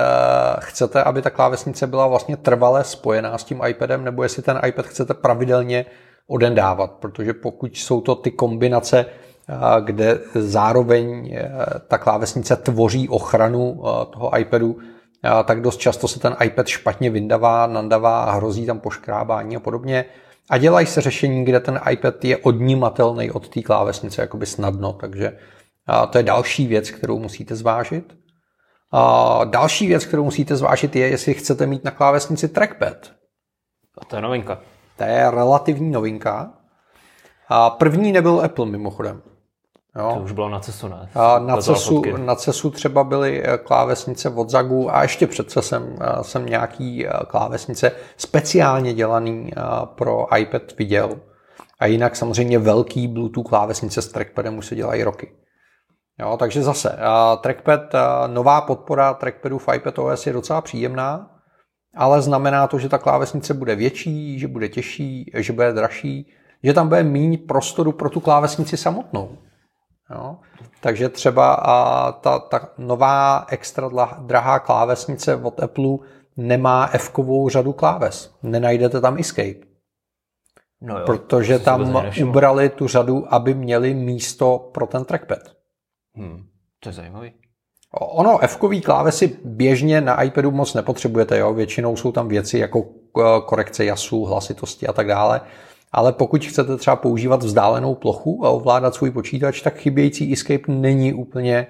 chcete, 0.59 1.03
aby 1.03 1.23
ta 1.23 1.31
klávesnice 1.31 1.87
byla 1.87 2.07
vlastně 2.07 2.37
trvale 2.37 2.85
spojená 2.85 3.39
s 3.39 3.45
tím 3.45 3.61
iPadem, 3.67 4.05
nebo 4.05 4.23
jestli 4.23 4.43
ten 4.43 4.61
iPad 4.67 4.87
chcete 4.87 5.15
pravidelně 5.15 5.87
odendávat, 6.27 6.91
protože 6.91 7.35
pokud 7.35 7.77
jsou 7.77 8.01
to 8.01 8.15
ty 8.15 8.31
kombinace, 8.31 9.07
kde 9.81 10.19
zároveň 10.35 11.39
ta 11.89 11.99
klávesnice 11.99 12.57
tvoří 12.57 13.09
ochranu 13.09 13.83
toho 14.11 14.39
iPadu, 14.39 14.79
tak 15.45 15.61
dost 15.61 15.77
často 15.77 16.09
se 16.09 16.21
ten 16.21 16.37
iPad 16.45 16.67
špatně 16.67 17.11
vyndavá, 17.11 17.67
nandavá 17.67 18.25
a 18.25 18.33
hrozí 18.33 18.67
tam 18.67 18.81
poškrábání 18.81 19.57
a 19.57 19.61
podobně. 19.61 20.05
A 20.51 20.59
dělají 20.59 20.87
se 20.87 21.01
řešení, 21.01 21.45
kde 21.45 21.61
ten 21.61 21.81
iPad 21.91 22.25
je 22.25 22.37
odnímatelný 22.37 23.31
od 23.31 23.49
té 23.49 23.63
klávesnice 23.63 24.23
jakoby 24.23 24.47
snadno, 24.47 24.93
takže 24.93 25.39
to 26.11 26.19
je 26.19 26.25
další 26.25 26.67
věc, 26.67 26.91
kterou 26.91 27.19
musíte 27.19 27.57
zvážit. 27.57 28.20
A 28.93 29.41
další 29.45 29.87
věc, 29.87 30.05
kterou 30.05 30.25
musíte 30.25 30.57
zvážit, 30.57 30.97
je, 30.97 31.09
jestli 31.09 31.35
chcete 31.35 31.67
mít 31.67 31.85
na 31.85 31.91
klávesnici 31.91 32.49
trackpad. 32.49 33.13
A 33.99 34.05
to 34.05 34.17
je 34.17 34.23
novinka. 34.23 34.59
To 34.97 35.05
je 35.05 35.31
relativní 35.31 35.91
novinka. 35.91 36.53
A 37.49 37.71
první 37.71 38.13
nebyl 38.13 38.41
Apple 38.45 38.67
mimochodem. 38.67 39.23
Jo. 39.97 40.13
To 40.15 40.21
už 40.21 40.33
bylo 40.33 40.49
na 40.49 40.61
CESu, 40.61 40.89
ne? 40.89 41.09
A 41.15 41.39
na, 41.39 41.57
CESu, 41.57 42.03
na 42.17 42.35
CESu 42.35 42.71
třeba 42.71 43.05
byly 43.05 43.43
eh, 43.45 43.59
klávesnice 43.59 44.31
od 44.31 44.51
Zagu 44.51 44.95
a 44.95 45.03
ještě 45.03 45.27
před 45.27 45.51
CESem 45.51 45.97
eh, 46.01 46.25
jsem 46.25 46.47
nějaký 46.47 47.07
eh, 47.07 47.11
klávesnice 47.27 47.93
speciálně 48.17 48.95
dělaný 48.95 49.53
pro 49.85 50.37
iPad 50.37 50.63
viděl. 50.79 51.21
A 51.81 51.87
jinak 51.87 52.17
samozřejmě 52.17 52.59
velký 52.59 53.09
Bluetooth 53.09 53.49
klávesnice 53.49 54.03
s 54.03 54.09
trackpadem 54.09 54.59
už 54.59 54.67
se 54.67 54.75
dělají 54.75 55.03
roky. 55.03 55.33
Jo, 56.21 56.37
takže 56.37 56.63
zase, 56.63 56.99
trackpad, 57.41 57.81
nová 58.27 58.61
podpora 58.61 59.15
trackpadu 59.15 59.59
v 59.59 59.69
iPadOS 59.75 60.27
je 60.27 60.33
docela 60.33 60.61
příjemná, 60.61 61.31
ale 61.97 62.23
znamená 62.23 62.67
to, 62.67 62.79
že 62.79 62.89
ta 62.89 62.99
klávesnice 62.99 63.55
bude 63.55 63.77
větší, 63.77 64.39
že 64.39 64.49
bude 64.49 64.69
těžší, 64.69 65.31
že 65.35 65.53
bude 65.53 65.73
dražší, 65.73 66.33
že 66.63 66.73
tam 66.73 66.89
bude 66.89 67.03
méně 67.03 67.39
prostoru 67.39 67.93
pro 67.93 68.11
tu 68.11 68.21
klávesnici 68.21 68.77
samotnou. 68.77 69.39
Jo? 70.11 70.37
Takže 70.81 71.09
třeba 71.09 71.55
a 71.55 72.13
ta, 72.13 72.39
ta 72.39 72.69
nová 72.79 73.47
extra 73.49 73.91
drahá 74.19 74.59
klávesnice 74.59 75.37
od 75.37 75.63
Apple 75.63 75.97
nemá 76.37 76.91
F-kovou 76.93 77.49
řadu 77.49 77.73
kláves. 77.73 78.35
Nenajdete 78.43 79.01
tam 79.01 79.19
Escape. 79.19 79.67
No 80.81 80.99
jo, 80.99 81.07
protože 81.07 81.59
tam 81.59 82.03
ubrali 82.23 82.69
tu 82.69 82.89
řadu, 82.89 83.35
aby 83.35 83.55
měli 83.55 83.95
místo 83.95 84.71
pro 84.75 84.87
ten 84.87 85.05
trackpad. 85.05 85.39
Hmm, 86.21 86.45
to 86.81 86.89
je 86.89 86.93
zajímavý. 86.93 87.33
Ono 88.01 88.39
F-kový 88.45 88.81
klávesy 88.81 89.37
běžně 89.45 90.01
na 90.01 90.23
iPadu 90.23 90.51
moc 90.51 90.75
nepotřebujete, 90.75 91.39
jo? 91.39 91.55
většinou 91.55 91.97
jsou 91.97 92.13
tam 92.13 92.29
věci 92.29 92.59
jako 92.59 92.83
korekce 93.47 93.85
jasu, 93.85 94.25
hlasitosti 94.25 94.87
a 94.87 94.93
tak 94.93 95.07
dále 95.07 95.41
ale 95.93 96.13
pokud 96.13 96.45
chcete 96.45 96.77
třeba 96.77 96.97
používat 96.97 97.43
vzdálenou 97.43 97.95
plochu 97.95 98.47
a 98.47 98.51
ovládat 98.51 98.95
svůj 98.95 99.11
počítač, 99.11 99.63
tak 99.63 99.77
chybějící 99.77 100.33
Escape 100.33 100.73
není 100.73 101.13
úplně 101.13 101.67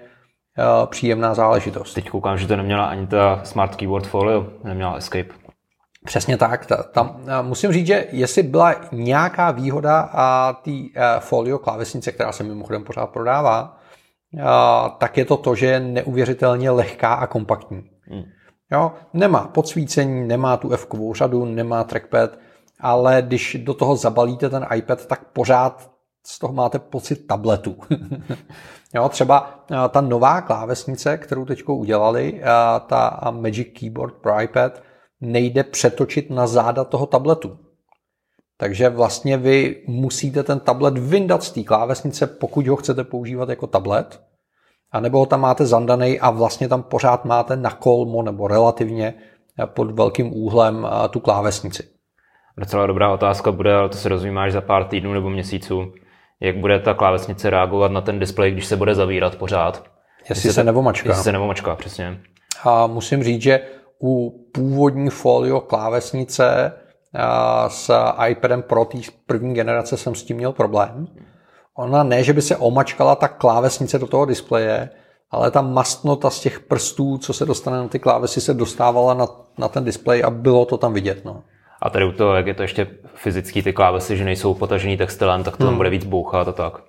uh, 0.58 0.86
příjemná 0.86 1.34
záležitost. 1.34 1.94
Teď 1.94 2.10
koukám, 2.10 2.38
že 2.38 2.46
to 2.46 2.56
neměla 2.56 2.84
ani 2.84 3.06
ta 3.06 3.40
Smart 3.44 3.76
Keyboard 3.76 4.06
Folio, 4.06 4.46
neměla 4.64 4.94
Escape. 4.94 5.28
Přesně 6.04 6.36
tak. 6.36 6.66
Ta, 6.66 6.82
tam, 6.82 7.20
musím 7.42 7.72
říct, 7.72 7.86
že 7.86 8.06
jestli 8.12 8.42
byla 8.42 8.74
nějaká 8.92 9.50
výhoda 9.50 10.10
a 10.12 10.52
té 10.52 10.70
Folio 11.18 11.58
klávesnice, 11.58 12.12
která 12.12 12.32
se 12.32 12.44
mimochodem 12.44 12.84
pořád 12.84 13.06
prodává, 13.06 13.79
tak 14.98 15.18
je 15.18 15.24
to 15.24 15.36
to, 15.36 15.54
že 15.54 15.66
je 15.66 15.80
neuvěřitelně 15.80 16.70
lehká 16.70 17.14
a 17.14 17.26
kompaktní. 17.26 17.90
Hmm. 18.00 18.22
Jo, 18.72 18.92
nemá 19.12 19.48
podsvícení, 19.48 20.28
nemá 20.28 20.56
tu 20.56 20.72
f 20.72 20.86
řadu, 21.14 21.44
nemá 21.44 21.84
trackpad, 21.84 22.38
ale 22.80 23.22
když 23.22 23.56
do 23.64 23.74
toho 23.74 23.96
zabalíte 23.96 24.50
ten 24.50 24.66
iPad, 24.74 25.06
tak 25.06 25.24
pořád 25.32 25.90
z 26.26 26.38
toho 26.38 26.52
máte 26.52 26.78
pocit 26.78 27.26
tabletu. 27.26 27.76
jo, 28.94 29.08
třeba 29.08 29.64
ta 29.88 30.00
nová 30.00 30.40
klávesnice, 30.40 31.18
kterou 31.18 31.44
teď 31.44 31.68
udělali, 31.68 32.42
ta 32.86 33.20
Magic 33.30 33.68
Keyboard 33.78 34.14
pro 34.14 34.40
iPad, 34.40 34.82
nejde 35.20 35.64
přetočit 35.64 36.30
na 36.30 36.46
záda 36.46 36.84
toho 36.84 37.06
tabletu. 37.06 37.58
Takže 38.60 38.88
vlastně 38.88 39.36
vy 39.36 39.76
musíte 39.86 40.42
ten 40.42 40.60
tablet 40.60 40.98
vyndat 40.98 41.42
z 41.42 41.50
té 41.50 41.62
klávesnice, 41.62 42.26
pokud 42.26 42.66
ho 42.66 42.76
chcete 42.76 43.04
používat 43.04 43.48
jako 43.48 43.66
tablet, 43.66 44.20
anebo 44.92 45.18
ho 45.18 45.26
tam 45.26 45.40
máte 45.40 45.66
zandaný 45.66 46.20
a 46.20 46.30
vlastně 46.30 46.68
tam 46.68 46.82
pořád 46.82 47.24
máte 47.24 47.56
na 47.56 47.70
kolmo 47.70 48.22
nebo 48.22 48.48
relativně 48.48 49.14
eh, 49.62 49.66
pod 49.66 49.90
velkým 49.90 50.32
úhlem 50.32 50.88
tu 51.10 51.20
klávesnici. 51.20 51.82
Docela 52.58 52.86
dobrá 52.86 53.12
otázka 53.12 53.52
bude, 53.52 53.74
ale 53.74 53.88
to 53.88 53.96
se 53.96 54.08
dozvím 54.08 54.38
až 54.38 54.52
za 54.52 54.60
pár 54.60 54.84
týdnů 54.84 55.12
nebo 55.12 55.30
měsíců. 55.30 55.92
Jak 56.40 56.56
bude 56.56 56.80
ta 56.80 56.94
klávesnice 56.94 57.50
reagovat 57.50 57.92
na 57.92 58.00
ten 58.00 58.18
displej, 58.18 58.50
když 58.50 58.66
se 58.66 58.76
bude 58.76 58.94
zavírat 58.94 59.36
pořád? 59.36 59.84
Jestli, 60.20 60.32
jestli 60.32 60.52
se 60.52 60.64
nevomačká. 60.64 61.08
Jestli 61.08 61.24
se 61.24 61.32
nevomačká, 61.32 61.76
přesně. 61.76 62.20
A 62.64 62.86
musím 62.86 63.22
říct, 63.22 63.42
že 63.42 63.60
u 64.02 64.44
původní 64.52 65.10
folio 65.10 65.60
klávesnice 65.60 66.72
s 67.68 67.90
iPadem 68.28 68.62
Pro 68.62 68.84
té 68.84 68.98
první 69.26 69.54
generace 69.54 69.96
jsem 69.96 70.14
s 70.14 70.24
tím 70.24 70.36
měl 70.36 70.52
problém. 70.52 71.06
Ona 71.76 72.02
ne, 72.02 72.22
že 72.22 72.32
by 72.32 72.42
se 72.42 72.56
omačkala 72.56 73.16
ta 73.16 73.28
klávesnice 73.28 73.98
do 73.98 74.06
toho 74.06 74.24
displeje, 74.24 74.90
ale 75.30 75.50
ta 75.50 75.60
mastnota 75.60 76.30
z 76.30 76.40
těch 76.40 76.60
prstů, 76.60 77.18
co 77.18 77.32
se 77.32 77.46
dostane 77.46 77.76
na 77.76 77.88
ty 77.88 77.98
klávesy, 77.98 78.40
se 78.40 78.54
dostávala 78.54 79.14
na, 79.14 79.26
na 79.58 79.68
ten 79.68 79.84
displej 79.84 80.22
a 80.24 80.30
bylo 80.30 80.64
to 80.64 80.78
tam 80.78 80.92
vidět. 80.92 81.24
No. 81.24 81.42
A 81.82 81.90
tady 81.90 82.04
u 82.04 82.12
toho, 82.12 82.34
jak 82.34 82.46
je 82.46 82.54
to 82.54 82.62
ještě 82.62 82.86
fyzický 83.14 83.62
ty 83.62 83.72
klávesy, 83.72 84.16
že 84.16 84.24
nejsou 84.24 84.54
potažený 84.54 84.96
textilem, 84.96 85.42
tak 85.44 85.56
to 85.56 85.64
hmm. 85.64 85.72
tam 85.72 85.76
bude 85.76 85.90
víc 85.90 86.04
bouchat 86.04 86.48
a 86.48 86.52
tak. 86.52 86.82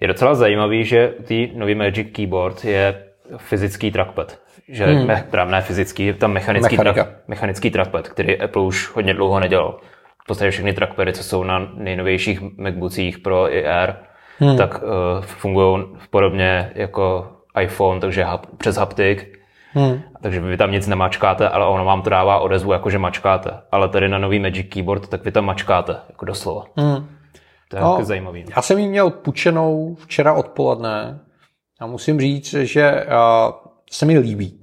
Je 0.00 0.08
docela 0.08 0.34
zajímavý, 0.34 0.84
že 0.84 1.14
ty 1.24 1.52
nový 1.54 1.74
Magic 1.74 2.08
Keyboard 2.12 2.64
je 2.64 3.11
fyzický 3.36 3.90
trackpad. 3.90 4.38
Že 4.68 4.86
hmm. 4.86 5.06
me, 5.06 5.26
ne 5.44 5.60
fyzický, 5.60 6.06
je 6.06 6.14
tam 6.14 6.32
mechanický, 6.32 6.76
tra, 6.76 6.94
mechanický 7.28 7.70
trackpad, 7.70 8.08
který 8.08 8.40
Apple 8.40 8.62
už 8.62 8.88
hodně 8.94 9.14
dlouho 9.14 9.40
nedělal. 9.40 9.78
V 10.24 10.26
podstatě 10.26 10.50
všechny 10.50 10.72
trackpady, 10.72 11.12
co 11.12 11.24
jsou 11.24 11.44
na 11.44 11.70
nejnovějších 11.74 12.40
MacBookích 12.40 13.18
Pro 13.18 13.54
i 13.54 13.66
Air, 13.66 13.94
hmm. 14.38 14.56
tak 14.56 14.82
uh, 14.82 14.88
fungují 15.24 15.84
podobně 16.10 16.72
jako 16.74 17.32
iPhone, 17.60 18.00
takže 18.00 18.24
hap, 18.24 18.46
přes 18.58 18.76
haptik 18.76 19.42
Hmm. 19.74 20.00
Takže 20.22 20.40
vy 20.40 20.56
tam 20.56 20.72
nic 20.72 20.86
nemačkáte, 20.86 21.48
ale 21.48 21.66
ono 21.66 21.84
vám 21.84 22.02
to 22.02 22.10
dává 22.10 22.38
odezvu, 22.38 22.72
jako 22.72 22.90
že 22.90 22.98
mačkáte. 22.98 23.50
Ale 23.72 23.88
tady 23.88 24.08
na 24.08 24.18
nový 24.18 24.38
Magic 24.38 24.66
Keyboard, 24.68 25.08
tak 25.08 25.24
vy 25.24 25.32
tam 25.32 25.44
mačkáte, 25.44 25.96
jako 26.08 26.24
doslova. 26.24 26.64
Hmm. 26.76 27.06
To 27.68 27.76
je 27.76 27.82
no, 27.82 27.90
jako 27.90 28.04
zajímavý. 28.04 28.44
Já 28.56 28.62
jsem 28.62 28.78
ji 28.78 28.88
měl 28.88 29.10
pučenou 29.10 29.96
včera 30.00 30.32
odpoledne 30.32 31.18
a 31.82 31.86
musím 31.86 32.20
říct, 32.20 32.50
že 32.52 33.06
se 33.90 34.06
mi 34.06 34.18
líbí. 34.18 34.60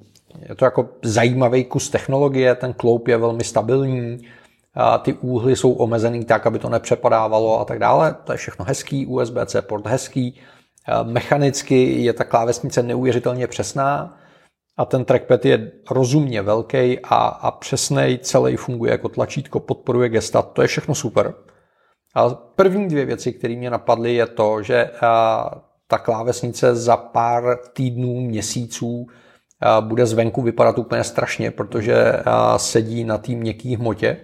Je 0.49 0.55
to 0.55 0.65
jako 0.65 0.89
zajímavý 1.01 1.63
kus 1.63 1.89
technologie, 1.89 2.55
ten 2.55 2.73
kloup 2.73 3.07
je 3.07 3.17
velmi 3.17 3.43
stabilní, 3.43 4.17
a 4.73 4.97
ty 4.97 5.13
úhly 5.13 5.55
jsou 5.55 5.71
omezený 5.71 6.25
tak, 6.25 6.47
aby 6.47 6.59
to 6.59 6.69
nepřepadávalo 6.69 7.59
a 7.59 7.65
tak 7.65 7.79
dále. 7.79 8.15
To 8.23 8.31
je 8.31 8.38
všechno 8.38 8.65
hezký, 8.65 9.07
USB-C 9.07 9.61
port 9.61 9.88
hezký. 9.88 10.39
Mechanicky 11.03 12.03
je 12.03 12.13
ta 12.13 12.23
klávesnice 12.23 12.83
neuvěřitelně 12.83 13.47
přesná 13.47 14.17
a 14.77 14.85
ten 14.85 15.05
trackpad 15.05 15.45
je 15.45 15.71
rozumně 15.91 16.41
velký 16.41 16.99
a, 16.99 17.15
a 17.15 17.51
přesný, 17.51 18.19
celý 18.21 18.55
funguje 18.55 18.91
jako 18.91 19.09
tlačítko, 19.09 19.59
podporuje 19.59 20.09
gesta, 20.09 20.41
to 20.41 20.61
je 20.61 20.67
všechno 20.67 20.95
super. 20.95 21.33
A 22.15 22.29
první 22.29 22.88
dvě 22.88 23.05
věci, 23.05 23.33
které 23.33 23.55
mě 23.55 23.69
napadly, 23.69 24.13
je 24.13 24.25
to, 24.25 24.63
že 24.63 24.89
ta 25.89 25.98
klávesnice 25.98 26.75
za 26.75 26.98
pár 26.98 27.58
týdnů, 27.74 28.22
měsíců 28.22 29.08
bude 29.79 30.05
zvenku 30.05 30.41
vypadat 30.41 30.79
úplně 30.79 31.03
strašně, 31.03 31.51
protože 31.51 32.13
sedí 32.58 33.03
na 33.03 33.17
té 33.17 33.31
měkké 33.31 33.77
hmotě, 33.77 34.17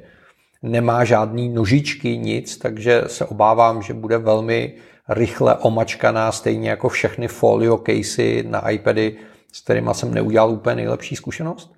nemá 0.64 1.04
žádný 1.04 1.50
nožičky, 1.50 2.18
nic, 2.18 2.58
takže 2.58 3.04
se 3.08 3.26
obávám, 3.26 3.82
že 3.82 3.94
bude 3.94 4.18
velmi 4.18 4.74
rychle 5.10 5.56
omačkaná, 5.56 6.32
stejně 6.32 6.70
jako 6.70 6.90
všechny 6.90 7.28
folio 7.28 7.78
casey 7.78 8.44
na 8.48 8.70
iPady 8.70 9.18
s 9.52 9.62
kterými 9.62 9.90
jsem 9.94 10.14
neudělal 10.14 10.52
úplně 10.52 10.76
nejlepší 10.76 11.16
zkušenost. 11.16 11.74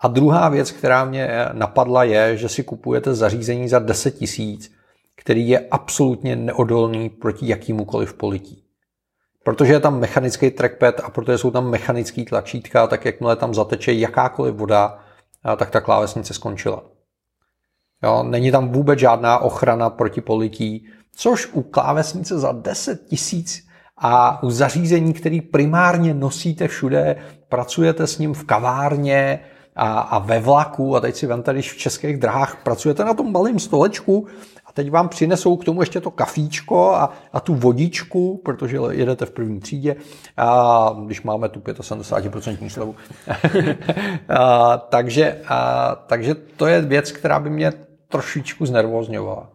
A 0.00 0.08
druhá 0.08 0.48
věc, 0.48 0.70
která 0.70 1.04
mě 1.04 1.28
napadla, 1.52 2.04
je, 2.04 2.36
že 2.36 2.48
si 2.48 2.62
kupujete 2.62 3.14
zařízení 3.14 3.68
za 3.68 3.78
10 3.78 4.10
tisíc, 4.10 4.72
který 5.16 5.48
je 5.48 5.66
absolutně 5.70 6.36
neodolný 6.36 7.08
proti 7.08 7.48
jakýmukoliv 7.48 8.14
polití. 8.14 8.62
Protože 9.48 9.72
je 9.72 9.80
tam 9.80 9.98
mechanický 9.98 10.50
trackpad 10.50 11.00
a 11.00 11.10
protože 11.10 11.38
jsou 11.38 11.50
tam 11.50 11.70
mechanický 11.70 12.24
tlačítka, 12.24 12.86
tak 12.86 13.04
jakmile 13.04 13.36
tam 13.36 13.54
zateče 13.54 13.92
jakákoliv 13.92 14.54
voda, 14.54 14.98
tak 15.56 15.70
ta 15.70 15.80
klávesnice 15.80 16.34
skončila. 16.34 16.82
Jo, 18.02 18.22
není 18.22 18.50
tam 18.50 18.68
vůbec 18.68 18.98
žádná 18.98 19.38
ochrana 19.38 19.90
proti 19.90 20.20
polití, 20.20 20.86
což 21.16 21.48
u 21.52 21.62
klávesnice 21.62 22.38
za 22.38 22.52
10 22.52 23.06
tisíc 23.06 23.66
a 23.96 24.42
u 24.42 24.50
zařízení, 24.50 25.12
který 25.12 25.40
primárně 25.40 26.14
nosíte 26.14 26.68
všude, 26.68 27.16
pracujete 27.48 28.06
s 28.06 28.18
ním 28.18 28.34
v 28.34 28.44
kavárně 28.44 29.40
a, 29.76 30.00
a 30.00 30.18
ve 30.18 30.40
vlaku 30.40 30.96
a 30.96 31.00
teď 31.00 31.16
si 31.16 31.26
vemte, 31.26 31.52
když 31.52 31.72
v 31.72 31.78
českých 31.78 32.16
drahách 32.16 32.62
pracujete 32.62 33.04
na 33.04 33.14
tom 33.14 33.32
malém 33.32 33.58
stolečku 33.58 34.26
teď 34.78 34.90
vám 34.90 35.08
přinesou 35.08 35.56
k 35.56 35.64
tomu 35.64 35.82
ještě 35.82 36.00
to 36.00 36.10
kafíčko 36.10 36.94
a, 36.94 37.12
a 37.32 37.40
tu 37.40 37.54
vodičku, 37.54 38.42
protože 38.44 38.78
jedete 38.90 39.26
v 39.26 39.30
první 39.30 39.60
třídě, 39.60 39.96
a 40.36 40.96
když 41.06 41.22
máme 41.22 41.48
tu 41.48 41.60
75% 41.60 42.68
slevu. 42.68 42.96
a, 44.28 44.76
takže, 44.76 45.40
a, 45.48 45.94
takže 46.06 46.34
to 46.34 46.66
je 46.66 46.82
věc, 46.82 47.12
která 47.12 47.40
by 47.40 47.50
mě 47.50 47.72
trošičku 48.08 48.66
znervozňovala. 48.66 49.50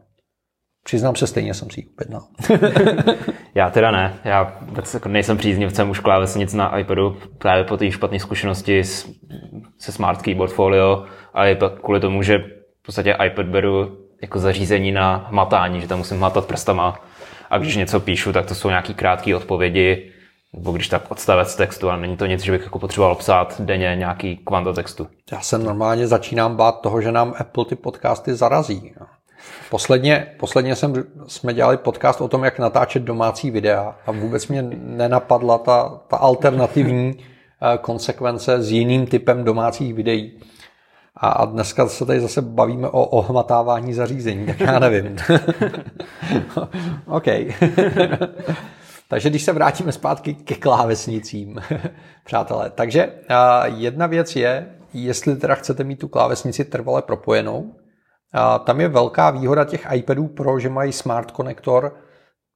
Přiznám 0.84 1.15
se, 1.15 1.27
stejně 1.27 1.53
jsem 1.53 1.70
si 1.70 1.80
ji 1.80 1.88
objednal. 1.98 2.24
já 3.56 3.70
teda 3.70 3.92
ne. 3.92 4.13
Já 4.24 4.58
jako 4.94 5.10
nejsem 5.10 5.38
příznivcem 5.38 5.89
už 5.89 6.00
klávesnic 6.00 6.53
na 6.53 6.77
iPadu 6.77 7.18
právě 7.38 7.63
po 7.63 7.77
té 7.77 7.92
špatné 7.92 8.20
zkušenosti 8.20 8.84
se 9.77 9.92
Smart 9.92 10.22
Keyboard 10.22 10.53
Folio 10.53 11.06
a 11.34 11.48
i 11.48 11.58
kvůli 11.82 12.00
tomu, 12.00 12.22
že 12.22 12.38
v 12.38 12.86
podstatě 12.86 13.18
iPad 13.25 13.46
beru 13.46 14.03
jako 14.24 14.39
zařízení 14.39 14.92
na 14.92 15.27
matání, 15.32 15.82
že 15.82 15.88
tam 15.88 15.98
musím 15.98 16.20
matat 16.20 16.46
prstama 16.46 17.00
a 17.50 17.58
když 17.58 17.75
něco 17.75 18.00
píšu, 18.00 18.34
tak 18.34 18.46
to 18.46 18.56
jsou 18.56 18.70
nějaký 18.70 18.94
krátké 18.94 19.36
odpovědi, 19.36 20.12
nebo 20.53 20.72
když 20.72 20.88
tak 20.88 21.12
odstavec 21.12 21.56
textu, 21.56 21.89
a 21.89 21.98
není 21.98 22.18
to 22.18 22.25
nic, 22.25 22.42
že 22.42 22.51
bych 22.51 22.63
jako 22.63 22.80
potřeboval 22.80 23.15
psát 23.15 23.62
denně 23.62 23.96
nějaký 23.96 24.38
kvanta 24.38 24.74
textu. 24.74 25.08
Já 25.32 25.42
se 25.42 25.58
normálně 25.58 26.08
začínám 26.08 26.56
bát 26.56 26.82
toho, 26.82 27.01
že 27.01 27.12
nám 27.12 27.34
Apple 27.39 27.65
ty 27.65 27.75
podcasty 27.75 28.36
zarazí. 28.36 28.94
Posledně, 29.70 30.27
posledně 30.39 30.75
jsem, 30.75 30.94
jsme 31.27 31.53
dělali 31.53 31.77
podcast 31.77 32.22
o 32.22 32.27
tom, 32.27 32.44
jak 32.44 32.60
natáčet 32.60 33.03
domácí 33.03 33.51
videa 33.51 33.96
a 34.06 34.12
vůbec 34.12 34.48
mě 34.48 34.62
nenapadla 34.72 35.58
ta, 35.58 36.00
ta 36.08 36.18
alternativní 36.18 37.13
eh, 37.18 37.77
konsekvence 37.77 38.62
s 38.63 38.72
jiným 38.72 39.08
typem 39.08 39.44
domácích 39.44 39.94
videí. 39.94 40.39
A, 41.17 41.29
a 41.29 41.46
dneska 41.46 41.88
se 41.88 42.05
tady 42.05 42.22
zase 42.22 42.41
bavíme 42.41 42.88
o 42.88 43.05
ohmatávání 43.05 43.93
zařízení, 43.93 44.46
tak 44.46 44.60
já 44.60 44.79
nevím. 44.79 45.17
OK. 47.08 47.27
Takže 49.08 49.29
když 49.29 49.43
se 49.43 49.53
vrátíme 49.53 49.91
zpátky 49.91 50.34
ke 50.34 50.55
klávesnicím, 50.55 51.62
přátelé. 52.25 52.70
Takže 52.70 53.13
jedna 53.65 54.08
věc 54.08 54.36
je, 54.36 54.75
jestli 54.93 55.36
teda 55.36 55.56
chcete 55.56 55.84
mít 55.84 55.99
tu 55.99 56.08
klávesnici 56.08 56.65
trvale 56.65 57.02
propojenou, 57.02 57.76
tam 58.63 58.82
je 58.82 58.88
velká 58.88 59.32
výhoda 59.32 59.65
těch 59.65 59.88
iPadů 59.93 60.28
Pro, 60.28 60.60
že 60.60 60.69
mají 60.69 60.91
smart 60.91 61.32
konektor, 61.32 61.95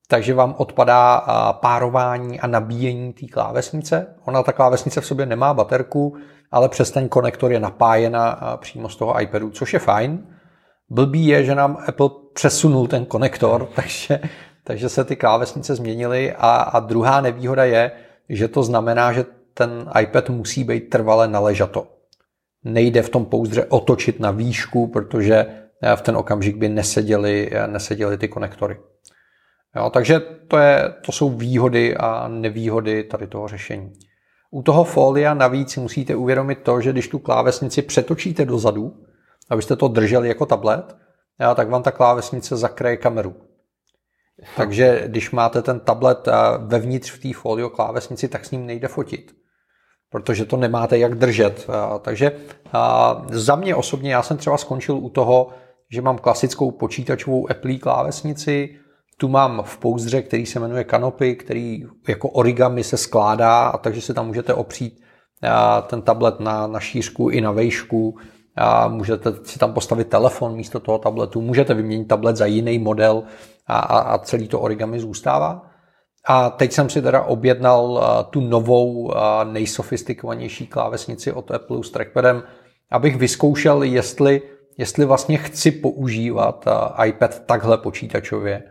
takže 0.08 0.34
vám 0.34 0.56
odpadá 0.58 1.20
párování 1.52 2.40
a 2.40 2.48
nabíjení 2.48 3.14
té 3.14 3.28
klávesnice. 3.28 4.16
Ona 4.26 4.44
ta 4.44 4.52
klávesnice 4.52 5.02
v 5.02 5.06
sobě 5.06 5.26
nemá 5.26 5.54
baterku, 5.54 6.16
ale 6.52 6.70
přes 6.70 6.92
ten 6.92 7.10
konektor 7.10 7.52
je 7.52 7.60
napájena 7.60 8.40
přímo 8.62 8.90
z 8.90 8.96
toho 8.96 9.22
iPadu, 9.22 9.50
což 9.50 9.74
je 9.74 9.80
fajn. 9.80 10.28
Blbý 10.90 11.28
je, 11.28 11.44
že 11.44 11.56
nám 11.56 11.78
Apple 11.88 12.10
přesunul 12.34 12.88
ten 12.88 13.06
konektor, 13.06 13.70
takže, 13.76 14.20
takže 14.64 14.90
se 14.90 15.04
ty 15.04 15.16
klávesnice 15.16 15.76
změnily. 15.76 16.34
A, 16.34 16.52
a 16.52 16.80
druhá 16.80 17.22
nevýhoda 17.22 17.66
je, 17.66 17.92
že 18.30 18.48
to 18.48 18.64
znamená, 18.64 19.14
že 19.14 19.26
ten 19.54 19.90
iPad 20.02 20.30
musí 20.30 20.64
být 20.64 20.90
trvale 20.90 21.28
naležato. 21.28 21.88
Nejde 22.64 23.02
v 23.02 23.10
tom 23.10 23.26
pouzdře 23.26 23.66
otočit 23.66 24.20
na 24.20 24.32
výšku, 24.32 24.88
protože 24.88 25.46
v 25.96 26.02
ten 26.02 26.18
okamžik 26.18 26.58
by 26.58 26.70
neseděly, 26.70 27.52
neseděly 27.68 28.18
ty 28.18 28.28
konektory. 28.28 28.78
Jo, 29.76 29.90
takže 29.90 30.20
to, 30.20 30.58
je, 30.58 30.94
to 31.06 31.12
jsou 31.12 31.30
výhody 31.30 31.98
a 31.98 32.28
nevýhody 32.28 33.04
tady 33.04 33.28
toho 33.28 33.48
řešení. 33.48 33.94
U 34.52 34.62
toho 34.62 34.84
folia 34.84 35.34
navíc 35.34 35.78
musíte 35.78 36.16
uvědomit 36.16 36.60
to, 36.64 36.82
že 36.82 36.92
když 36.92 37.08
tu 37.08 37.20
klávesnici 37.20 37.82
přetočíte 37.82 38.46
dozadu, 38.46 39.04
abyste 39.50 39.76
to 39.76 39.88
drželi 39.88 40.28
jako 40.28 40.46
tablet, 40.46 40.96
tak 41.56 41.70
vám 41.70 41.84
ta 41.84 41.92
klávesnice 41.92 42.58
zakryje 42.58 42.98
kameru. 42.98 43.36
Takže 44.56 45.04
když 45.08 45.32
máte 45.32 45.62
ten 45.62 45.80
tablet 45.80 46.28
vevnitř 46.58 47.12
v 47.12 47.22
té 47.22 47.34
folio 47.34 47.70
klávesnici, 47.70 48.28
tak 48.28 48.46
s 48.46 48.52
ním 48.52 48.66
nejde 48.66 48.88
fotit. 48.88 49.36
Protože 50.10 50.46
to 50.46 50.58
nemáte 50.58 50.98
jak 50.98 51.16
držet. 51.16 51.68
Takže 52.02 52.32
za 53.30 53.56
mě 53.56 53.76
osobně, 53.76 54.14
já 54.14 54.24
jsem 54.24 54.38
třeba 54.38 54.58
skončil 54.58 54.98
u 54.98 55.10
toho, 55.10 55.50
že 55.92 56.02
mám 56.02 56.18
klasickou 56.18 56.72
počítačovou 56.72 57.52
Apple 57.52 57.78
klávesnici, 57.78 58.80
tu 59.18 59.28
mám 59.28 59.64
v 59.66 59.78
pouzdře, 59.78 60.22
který 60.22 60.46
se 60.46 60.60
jmenuje 60.60 60.86
Canopy, 60.90 61.36
který 61.36 61.84
jako 62.08 62.30
origami 62.30 62.84
se 62.84 62.98
skládá, 62.98 63.68
a 63.68 63.78
takže 63.78 64.02
se 64.02 64.14
tam 64.14 64.28
můžete 64.28 64.54
opřít 64.54 65.02
ten 65.88 66.02
tablet 66.02 66.40
na, 66.40 66.68
na 66.68 66.80
šířku 66.80 67.30
i 67.30 67.42
na 67.42 67.52
vejšku. 67.52 68.18
A 68.56 68.88
můžete 68.88 69.34
si 69.44 69.60
tam 69.60 69.74
postavit 69.74 70.08
telefon 70.08 70.56
místo 70.56 70.80
toho 70.80 70.98
tabletu, 70.98 71.42
můžete 71.42 71.74
vyměnit 71.74 72.08
tablet 72.08 72.36
za 72.36 72.46
jiný 72.46 72.80
model 72.80 73.24
a, 73.68 73.80
a, 73.80 74.00
a 74.00 74.18
celý 74.18 74.48
to 74.48 74.60
origami 74.60 75.00
zůstává. 75.00 75.70
A 76.26 76.50
teď 76.50 76.72
jsem 76.72 76.90
si 76.90 77.02
teda 77.02 77.22
objednal 77.22 78.04
tu 78.30 78.42
novou, 78.42 79.14
nejsofistikovanější 79.44 80.68
klávesnici 80.68 81.32
od 81.32 81.52
Apple 81.52 81.84
s 81.84 81.90
trackpadem, 81.90 82.44
abych 82.92 83.18
vyzkoušel, 83.18 83.84
jestli 83.84 84.42
jestli 84.78 85.06
vlastně 85.06 85.38
chci 85.38 85.72
používat 85.72 86.66
iPad 87.06 87.46
takhle 87.46 87.78
počítačově, 87.78 88.64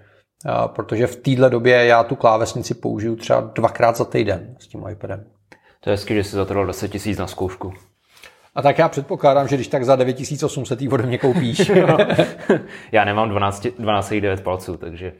protože 0.66 1.06
v 1.06 1.16
téhle 1.16 1.50
době 1.50 1.86
já 1.86 2.04
tu 2.04 2.16
klávesnici 2.16 2.74
použiju 2.74 3.16
třeba 3.16 3.40
dvakrát 3.40 3.96
za 3.96 4.04
týden 4.04 4.56
s 4.58 4.66
tím 4.66 4.84
iPadem. 4.90 5.24
To 5.80 5.90
je 5.90 5.94
hezky, 5.94 6.14
že 6.14 6.24
jsi 6.24 6.36
zatrval 6.36 6.66
10 6.66 6.88
tisíc 6.88 7.18
na 7.18 7.26
zkoušku. 7.26 7.72
A 8.54 8.62
tak 8.62 8.78
já 8.78 8.88
předpokládám, 8.88 9.48
že 9.48 9.56
když 9.56 9.68
tak 9.68 9.84
za 9.84 9.96
9800 9.96 10.82
jí 10.82 10.88
ode 10.88 11.06
mě 11.06 11.18
koupíš. 11.18 11.70
já 12.92 13.04
nemám 13.04 13.30
12,9 13.30 13.72
12 13.78 14.12
palců, 14.42 14.76
takže 14.76 15.12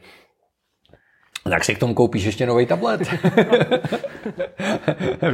tak 1.49 1.63
si 1.63 1.75
k 1.75 1.79
tomu 1.79 1.93
koupíš 1.93 2.23
ještě 2.23 2.45
nový 2.45 2.65
tablet. 2.65 3.01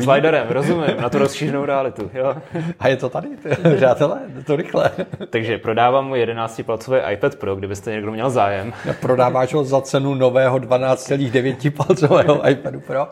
Sliderem, 0.04 0.48
rozumím, 0.50 1.02
na 1.02 1.10
tu 1.10 1.18
rozšířenou 1.18 1.66
realitu. 1.66 2.12
Jo. 2.14 2.36
A 2.80 2.88
je 2.88 2.98
to 2.98 3.10
tady, 3.10 3.28
přátelé, 3.76 4.20
to 4.46 4.56
rychle. 4.56 4.92
Takže 5.30 5.58
prodávám 5.58 6.08
mu 6.08 6.16
11-palcový 6.16 7.12
iPad 7.12 7.36
Pro, 7.36 7.56
kdybyste 7.56 7.92
někdo 7.92 8.12
měl 8.12 8.30
zájem. 8.30 8.74
Prodáváš 9.02 9.54
ho 9.54 9.64
za 9.64 9.82
cenu 9.82 10.16
nového 10.16 10.58
12,9-palcového 10.58 12.50
iPadu 12.50 12.80
Pro? 12.80 13.08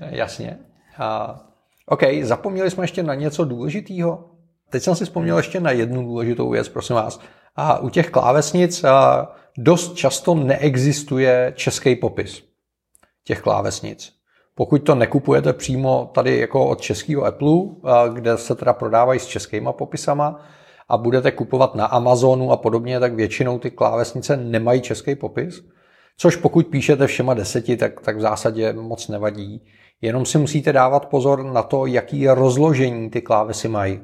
Jasně. 0.00 0.58
A, 0.98 1.40
OK, 1.86 2.02
zapomněli 2.22 2.70
jsme 2.70 2.84
ještě 2.84 3.02
na 3.02 3.14
něco 3.14 3.44
důležitého. 3.44 4.24
Teď 4.70 4.82
jsem 4.82 4.94
si 4.94 5.04
vzpomněl 5.04 5.36
ještě 5.36 5.60
na 5.60 5.70
jednu 5.70 6.02
důležitou 6.02 6.50
věc, 6.50 6.68
prosím 6.68 6.96
vás. 6.96 7.20
A 7.56 7.78
u 7.78 7.88
těch 7.88 8.10
klávesnic 8.10 8.84
a 8.84 9.28
dost 9.58 9.94
často 9.94 10.34
neexistuje 10.34 11.52
český 11.56 11.96
popis 11.96 12.42
těch 13.24 13.40
klávesnic. 13.40 14.12
Pokud 14.54 14.78
to 14.78 14.94
nekupujete 14.94 15.52
přímo 15.52 16.10
tady 16.14 16.38
jako 16.38 16.68
od 16.68 16.80
českého 16.80 17.24
Apple, 17.24 17.60
kde 18.12 18.38
se 18.38 18.54
teda 18.54 18.72
prodávají 18.72 19.20
s 19.20 19.26
českýma 19.26 19.72
popisama 19.72 20.40
a 20.88 20.96
budete 20.96 21.30
kupovat 21.30 21.74
na 21.74 21.86
Amazonu 21.86 22.52
a 22.52 22.56
podobně, 22.56 23.00
tak 23.00 23.14
většinou 23.14 23.58
ty 23.58 23.70
klávesnice 23.70 24.36
nemají 24.36 24.80
český 24.80 25.14
popis. 25.14 25.64
Což 26.16 26.36
pokud 26.36 26.66
píšete 26.66 27.06
všema 27.06 27.34
deseti, 27.34 27.76
tak, 27.76 28.00
tak 28.00 28.16
v 28.16 28.20
zásadě 28.20 28.72
moc 28.72 29.08
nevadí. 29.08 29.66
Jenom 30.00 30.26
si 30.26 30.38
musíte 30.38 30.72
dávat 30.72 31.06
pozor 31.06 31.44
na 31.44 31.62
to, 31.62 31.86
jaký 31.86 32.28
rozložení 32.28 33.10
ty 33.10 33.22
klávesy 33.22 33.68
mají 33.68 34.00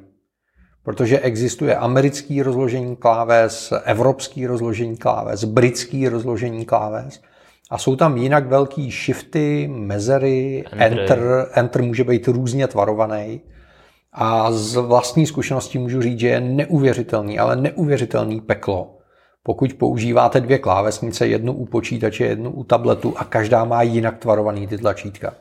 protože 0.85 1.21
existuje 1.21 1.77
americký 1.77 2.43
rozložení 2.43 2.97
kláves, 2.97 3.73
evropský 3.85 4.47
rozložení 4.47 4.97
kláves, 4.97 5.45
britský 5.45 6.09
rozložení 6.09 6.65
kláves 6.65 7.21
a 7.71 7.79
jsou 7.79 7.97
tam 7.97 8.17
jinak 8.17 8.47
velký 8.47 8.91
shifty, 8.91 9.69
mezery, 9.73 10.65
enter, 10.73 11.01
enter, 11.01 11.49
enter 11.53 11.83
může 11.83 12.05
být 12.05 12.29
různě 12.29 12.67
tvarovaný. 12.67 13.41
A 14.13 14.53
z 14.53 14.77
vlastní 14.77 15.27
zkušenosti 15.27 15.79
můžu 15.79 16.03
říct, 16.03 16.21
že 16.21 16.29
je 16.29 16.41
neuvěřitelný, 16.41 17.39
ale 17.39 17.57
neuvěřitelný 17.57 18.41
peklo. 18.41 18.99
Pokud 19.43 19.73
používáte 19.73 20.41
dvě 20.41 20.59
klávesnice, 20.59 21.27
jednu 21.27 21.53
u 21.53 21.67
počítače, 21.67 22.25
jednu 22.25 22.51
u 22.51 22.65
tabletu 22.65 23.15
a 23.17 23.25
každá 23.25 23.65
má 23.65 23.83
jinak 23.83 24.19
tvarovaný 24.19 24.67
ty 24.67 24.79
tlačítka. 24.79 25.35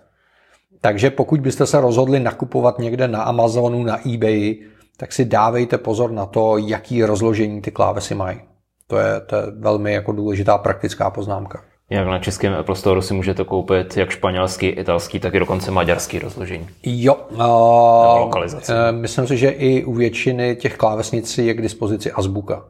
Takže 0.82 1.10
pokud 1.10 1.40
byste 1.40 1.66
se 1.66 1.82
rozhodli 1.82 2.20
nakupovat 2.20 2.80
někde 2.80 3.08
na 3.08 3.24
Amazonu, 3.24 3.84
na 3.84 4.10
eBay, 4.14 4.56
tak 5.00 5.14
si 5.14 5.26
dávejte 5.26 5.78
pozor 5.78 6.12
na 6.12 6.26
to, 6.26 6.58
jaký 6.58 7.04
rozložení 7.04 7.62
ty 7.62 7.72
klávesy 7.72 8.16
mají. 8.16 8.42
To 8.88 8.98
je, 8.98 9.20
to 9.20 9.36
je 9.36 9.44
velmi 9.60 9.94
jako 9.94 10.12
důležitá 10.12 10.58
praktická 10.58 11.10
poznámka. 11.10 11.64
Jinak 11.90 12.08
na 12.08 12.20
českém 12.20 12.54
Apple 12.54 12.76
Store 12.76 13.02
si 13.02 13.14
můžete 13.14 13.44
koupit 13.44 13.98
jak 13.98 14.10
španělský, 14.10 14.68
italský, 14.68 15.20
tak 15.20 15.34
i 15.34 15.40
dokonce 15.40 15.72
maďarský 15.72 16.20
rozložení. 16.20 16.68
Jo. 16.84 17.16
Uh, 17.16 18.20
lokalizaci. 18.20 18.72
myslím 18.92 19.28
si, 19.28 19.38
že 19.38 19.50
i 19.50 19.84
u 19.84 19.94
většiny 19.94 20.56
těch 20.56 20.78
klávesnic 20.78 21.38
je 21.38 21.54
k 21.54 21.62
dispozici 21.62 22.12
azbuka. 22.12 22.66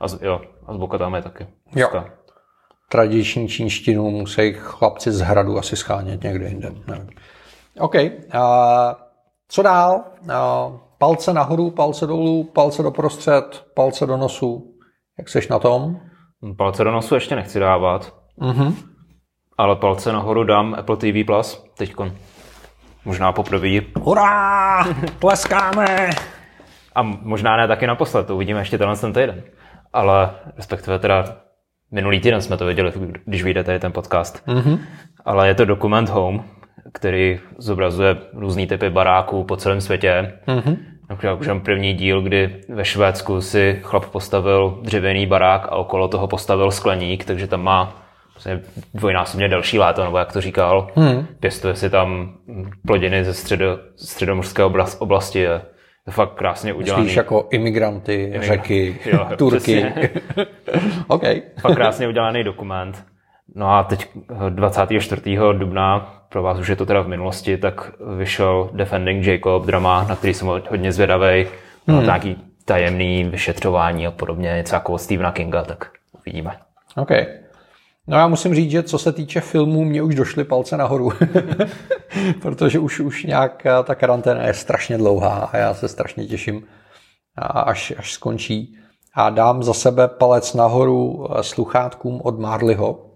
Az, 0.00 0.18
jo, 0.22 0.40
azbuka 0.66 0.98
tam 0.98 1.14
je 1.14 1.22
taky. 1.22 1.46
Jo. 1.76 1.88
Tradiční 2.88 3.48
čínštinu 3.48 4.10
musí 4.10 4.52
chlapci 4.58 5.12
z 5.12 5.20
hradu 5.20 5.58
asi 5.58 5.76
schánět 5.76 6.22
někde 6.24 6.48
jinde. 6.48 6.72
Nevím. 6.86 7.08
OK. 7.78 7.94
Uh, 7.94 8.00
co 9.48 9.62
dál? 9.62 10.04
Uh, 10.22 10.89
palce 11.00 11.32
nahoru, 11.32 11.70
palce 11.70 12.06
dolů, 12.06 12.44
palce 12.44 12.82
do 12.82 12.90
prostřed, 12.90 13.66
palce 13.74 14.06
do 14.06 14.16
nosu. 14.16 14.74
Jak 15.18 15.28
seš 15.28 15.48
na 15.48 15.58
tom? 15.58 16.00
Palce 16.56 16.84
do 16.84 16.90
nosu 16.90 17.14
ještě 17.14 17.36
nechci 17.36 17.60
dávat. 17.60 18.14
Mm-hmm. 18.40 18.74
Ale 19.58 19.76
palce 19.76 20.12
nahoru 20.12 20.44
dám 20.44 20.74
Apple 20.78 20.96
TV 20.96 21.26
Plus 21.26 21.64
teďkon. 21.78 22.12
Možná 23.04 23.32
poprvé. 23.32 23.68
Hurá! 24.00 24.84
Pleskáme! 25.18 26.10
A 26.94 27.02
možná 27.02 27.56
ne 27.56 27.68
taky 27.68 27.86
naposled, 27.86 28.26
to 28.26 28.34
uvidíme 28.34 28.60
ještě 28.60 28.78
tenhle 28.78 28.96
ten 28.96 29.12
týden. 29.12 29.42
Ale 29.92 30.30
respektive 30.56 30.98
teda 30.98 31.24
minulý 31.90 32.20
týden 32.20 32.42
jsme 32.42 32.56
to 32.56 32.66
viděli, 32.66 32.92
když 33.24 33.42
vyjde 33.42 33.64
tady 33.64 33.78
ten 33.78 33.92
podcast. 33.92 34.46
Mm-hmm. 34.46 34.78
Ale 35.24 35.48
je 35.48 35.54
to 35.54 35.64
dokument 35.64 36.08
Home, 36.08 36.44
který 36.92 37.38
zobrazuje 37.58 38.16
různý 38.32 38.66
typy 38.66 38.90
baráků 38.90 39.44
po 39.44 39.56
celém 39.56 39.80
světě. 39.80 40.32
Mm-hmm. 40.46 40.76
Například 41.10 41.62
první 41.62 41.94
díl, 41.94 42.22
kdy 42.22 42.56
ve 42.68 42.84
Švédsku 42.84 43.40
si 43.40 43.78
chlap 43.82 44.04
postavil 44.04 44.78
dřevěný 44.82 45.26
barák 45.26 45.66
a 45.66 45.76
okolo 45.76 46.08
toho 46.08 46.28
postavil 46.28 46.70
skleník, 46.70 47.24
takže 47.24 47.46
tam 47.46 47.62
má 47.62 48.02
vlastně 48.34 48.60
dvojnásobně 48.94 49.48
delší 49.48 49.78
léto, 49.78 50.04
nebo 50.04 50.18
jak 50.18 50.32
to 50.32 50.40
říkal. 50.40 50.88
Hmm. 50.94 51.26
Pěstuje 51.40 51.74
si 51.74 51.90
tam 51.90 52.34
plodiny 52.86 53.24
ze 53.24 53.34
středo, 53.34 53.78
středomorské 53.96 54.64
oblast, 54.64 55.02
oblasti. 55.02 55.38
Je 55.38 55.60
to 56.04 56.10
fakt 56.10 56.34
krásně 56.34 56.72
udělaný. 56.72 57.02
Myslíš 57.02 57.16
jako 57.16 57.48
imigranty, 57.50 58.14
Imigranty. 58.14 58.46
řeky, 58.46 58.98
jo, 59.12 59.26
Turky. 59.36 59.86
OK. 61.06 61.22
Fakt 61.60 61.74
krásně 61.74 62.08
udělaný 62.08 62.44
dokument. 62.44 63.04
No 63.54 63.70
a 63.70 63.82
teď 63.82 64.08
24. 64.48 65.22
dubna, 65.52 66.14
pro 66.28 66.42
vás 66.42 66.58
už 66.58 66.68
je 66.68 66.76
to 66.76 66.86
teda 66.86 67.00
v 67.00 67.08
minulosti, 67.08 67.56
tak 67.56 67.92
vyšel 68.16 68.70
Defending 68.72 69.26
Jacob 69.26 69.66
drama, 69.66 70.06
na 70.08 70.16
který 70.16 70.34
jsem 70.34 70.48
hodně 70.48 70.92
zvědavý. 70.92 71.46
Hmm. 71.86 72.02
nějaký 72.02 72.36
tajemný 72.64 73.24
vyšetřování 73.24 74.06
a 74.06 74.10
podobně, 74.10 74.52
něco 74.56 74.74
jako 74.74 74.92
od 74.92 74.98
Stephena 74.98 75.32
Kinga, 75.32 75.62
tak 75.62 75.90
uvidíme. 76.20 76.56
OK. 76.96 77.10
No 78.06 78.16
já 78.16 78.28
musím 78.28 78.54
říct, 78.54 78.70
že 78.70 78.82
co 78.82 78.98
se 78.98 79.12
týče 79.12 79.40
filmů, 79.40 79.84
mě 79.84 80.02
už 80.02 80.14
došly 80.14 80.44
palce 80.44 80.76
nahoru, 80.76 81.12
protože 82.42 82.78
už, 82.78 83.00
už 83.00 83.24
nějak 83.24 83.66
eh, 83.66 83.70
ta 83.84 83.94
karanténa 83.94 84.46
je 84.46 84.54
strašně 84.54 84.98
dlouhá 84.98 85.34
a 85.52 85.56
já 85.56 85.74
se 85.74 85.88
strašně 85.88 86.26
těším, 86.26 86.66
až, 87.36 87.92
až 87.98 88.12
skončí. 88.12 88.76
A 89.14 89.30
dám 89.30 89.62
za 89.62 89.74
sebe 89.74 90.08
palec 90.08 90.54
nahoru 90.54 91.26
eh, 91.30 91.42
sluchátkům 91.42 92.20
od 92.24 92.38
Marleyho, 92.38 92.98
eh, 92.98 93.09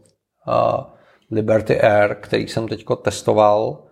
Liberty 1.30 1.80
Air, 1.80 2.14
který 2.14 2.48
jsem 2.48 2.68
teď 2.68 2.84
testoval 3.02 3.82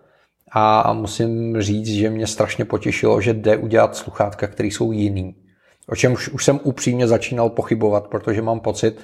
a 0.51 0.93
musím 0.93 1.61
říct, 1.61 1.87
že 1.87 2.09
mě 2.09 2.27
strašně 2.27 2.65
potěšilo, 2.65 3.21
že 3.21 3.33
jde 3.33 3.57
udělat 3.57 3.95
sluchátka, 3.95 4.47
které 4.47 4.67
jsou 4.67 4.91
jiný. 4.91 5.35
O 5.89 5.95
čem 5.95 6.13
už, 6.13 6.29
už 6.29 6.45
jsem 6.45 6.59
upřímně 6.63 7.07
začínal 7.07 7.49
pochybovat, 7.49 8.07
protože 8.07 8.41
mám 8.41 8.59
pocit, 8.59 8.99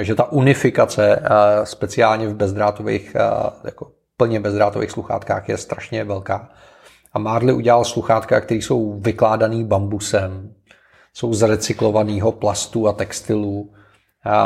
že 0.00 0.14
ta 0.14 0.32
unifikace 0.32 1.22
speciálně 1.64 2.28
v 2.28 2.34
bezdrátových, 2.34 3.16
jako 3.64 3.90
plně 4.16 4.40
bezdrátových 4.40 4.90
sluchátkách 4.90 5.48
je 5.48 5.56
strašně 5.56 6.04
velká. 6.04 6.48
A 7.12 7.18
Marley 7.18 7.54
udělal 7.54 7.84
sluchátka, 7.84 8.40
které 8.40 8.58
jsou 8.58 9.00
vykládaný 9.00 9.64
bambusem, 9.64 10.54
jsou 11.14 11.34
z 11.34 11.42
recyklovaného 11.42 12.32
plastu 12.32 12.88
a 12.88 12.92
textilu, 12.92 13.72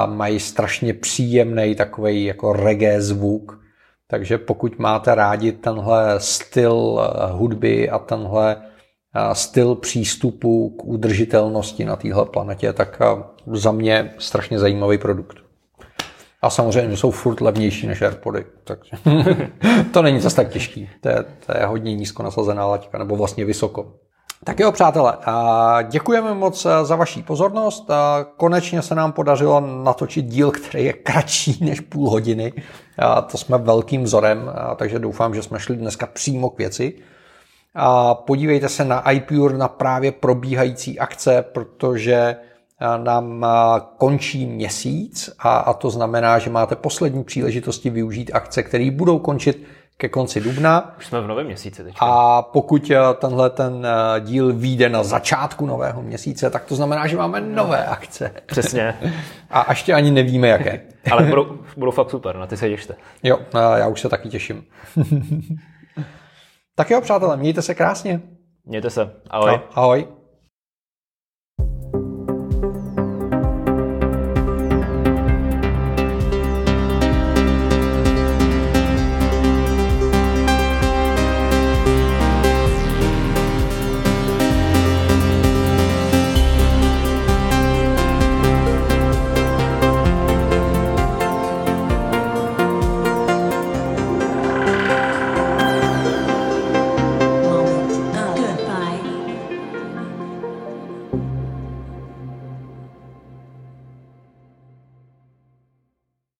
mají 0.07 0.41
strašně 0.41 0.95
příjemný 0.95 1.75
takový 1.75 2.25
jako 2.25 2.53
reggae 2.53 3.03
zvuk. 3.03 3.61
Takže 4.09 4.39
pokud 4.39 4.79
máte 4.79 5.15
rádi 5.15 5.53
tenhle 5.53 6.21
styl 6.21 7.01
eh, 7.01 7.33
hudby 7.33 7.91
a 7.91 7.99
tenhle 7.99 8.57
styl 9.33 9.75
přístupu 9.75 10.71
k 10.71 10.85
udržitelnosti 10.85 11.85
na 11.85 11.97
téhle 11.97 12.27
planetě, 12.27 12.73
tak 12.73 13.01
za 13.47 13.73
mě 13.73 14.15
strašně 14.19 14.59
zajímavý 14.59 14.99
produkt. 14.99 15.37
A 16.43 16.51
samozřejmě 16.51 16.97
jsou 16.97 17.11
furt 17.11 17.41
levnější 17.41 17.87
než 17.87 18.03
Airpody, 18.03 18.45
takže 18.65 18.91
to 19.93 20.03
není 20.03 20.21
zase 20.21 20.37
tak 20.37 20.49
těžký. 20.49 20.91
To 21.01 21.09
je, 21.09 21.25
to 21.47 21.59
je 21.59 21.67
hodně 21.67 21.95
nízko 21.95 22.23
nasazená 22.23 22.67
laťka, 22.67 22.99
nebo 22.99 23.17
vlastně 23.17 23.45
vysoko. 23.45 23.93
Tak 24.47 24.61
jo, 24.61 24.73
přátelé, 24.73 25.17
děkujeme 25.89 26.35
moc 26.35 26.67
za 26.83 26.97
vaši 26.97 27.23
pozornost. 27.23 27.91
Konečně 28.37 28.83
se 28.83 28.95
nám 28.95 29.13
podařilo 29.13 29.61
natočit 29.61 30.25
díl, 30.25 30.51
který 30.51 30.85
je 30.85 30.93
kratší 30.93 31.59
než 31.65 31.81
půl 31.81 32.11
hodiny. 32.11 32.53
To 33.31 33.39
jsme 33.39 33.59
velkým 33.59 34.03
vzorem, 34.03 34.53
takže 34.77 34.99
doufám, 34.99 35.35
že 35.35 35.43
jsme 35.43 35.61
šli 35.61 35.77
dneska 35.77 36.07
přímo 36.07 36.51
k 36.51 36.59
věci. 36.59 36.95
Podívejte 38.15 38.69
se 38.69 38.85
na 38.85 39.11
iPure 39.11 39.57
na 39.59 39.69
právě 39.69 40.13
probíhající 40.13 40.99
akce, 40.99 41.45
protože 41.53 42.37
nám 42.97 43.47
končí 43.97 44.47
měsíc 44.47 45.31
a, 45.39 45.57
a 45.57 45.73
to 45.73 45.91
znamená, 45.91 46.39
že 46.39 46.51
máte 46.51 46.77
poslední 46.77 47.25
příležitosti 47.25 47.91
využít 47.91 48.31
akce, 48.35 48.63
které 48.63 48.91
budou 48.91 49.19
končit 49.19 49.67
ke 49.97 50.09
konci 50.09 50.41
dubna. 50.41 50.95
Už 50.99 51.07
jsme 51.07 51.21
v 51.21 51.27
novém 51.27 51.47
měsíci 51.47 51.85
teď. 51.85 51.95
A 52.01 52.43
pokud 52.43 52.91
tenhle 53.19 53.51
ten 53.51 53.87
díl 54.21 54.53
vyjde 54.53 54.89
na 54.89 55.03
začátku 55.03 55.67
nového 55.67 56.03
měsíce, 56.03 56.51
tak 56.51 56.65
to 56.65 56.75
znamená, 56.75 57.07
že 57.07 57.17
máme 57.17 57.41
nové 57.41 57.87
akce. 57.87 58.31
Přesně. 58.47 58.95
A 59.51 59.67
ještě 59.69 59.95
ani 59.95 60.11
nevíme, 60.11 60.49
jaké. 60.49 60.81
Ale 61.11 61.23
budou, 61.23 61.59
budou 61.77 61.91
fakt 61.91 62.11
super, 62.11 62.37
na 62.37 62.47
ty 62.47 62.57
se 62.57 62.69
těšte. 62.69 62.95
Jo, 63.23 63.39
já 63.77 63.89
už 63.89 64.01
se 64.01 64.09
taky 64.09 64.29
těším. 64.29 64.65
tak 66.75 66.91
jo, 66.91 67.01
přátelé, 67.01 67.37
mějte 67.37 67.63
se 67.63 67.75
krásně. 67.75 68.21
Mějte 68.65 68.91
se. 68.91 69.13
Ahoj. 69.31 69.51
No, 69.51 69.63
ahoj. 69.75 70.07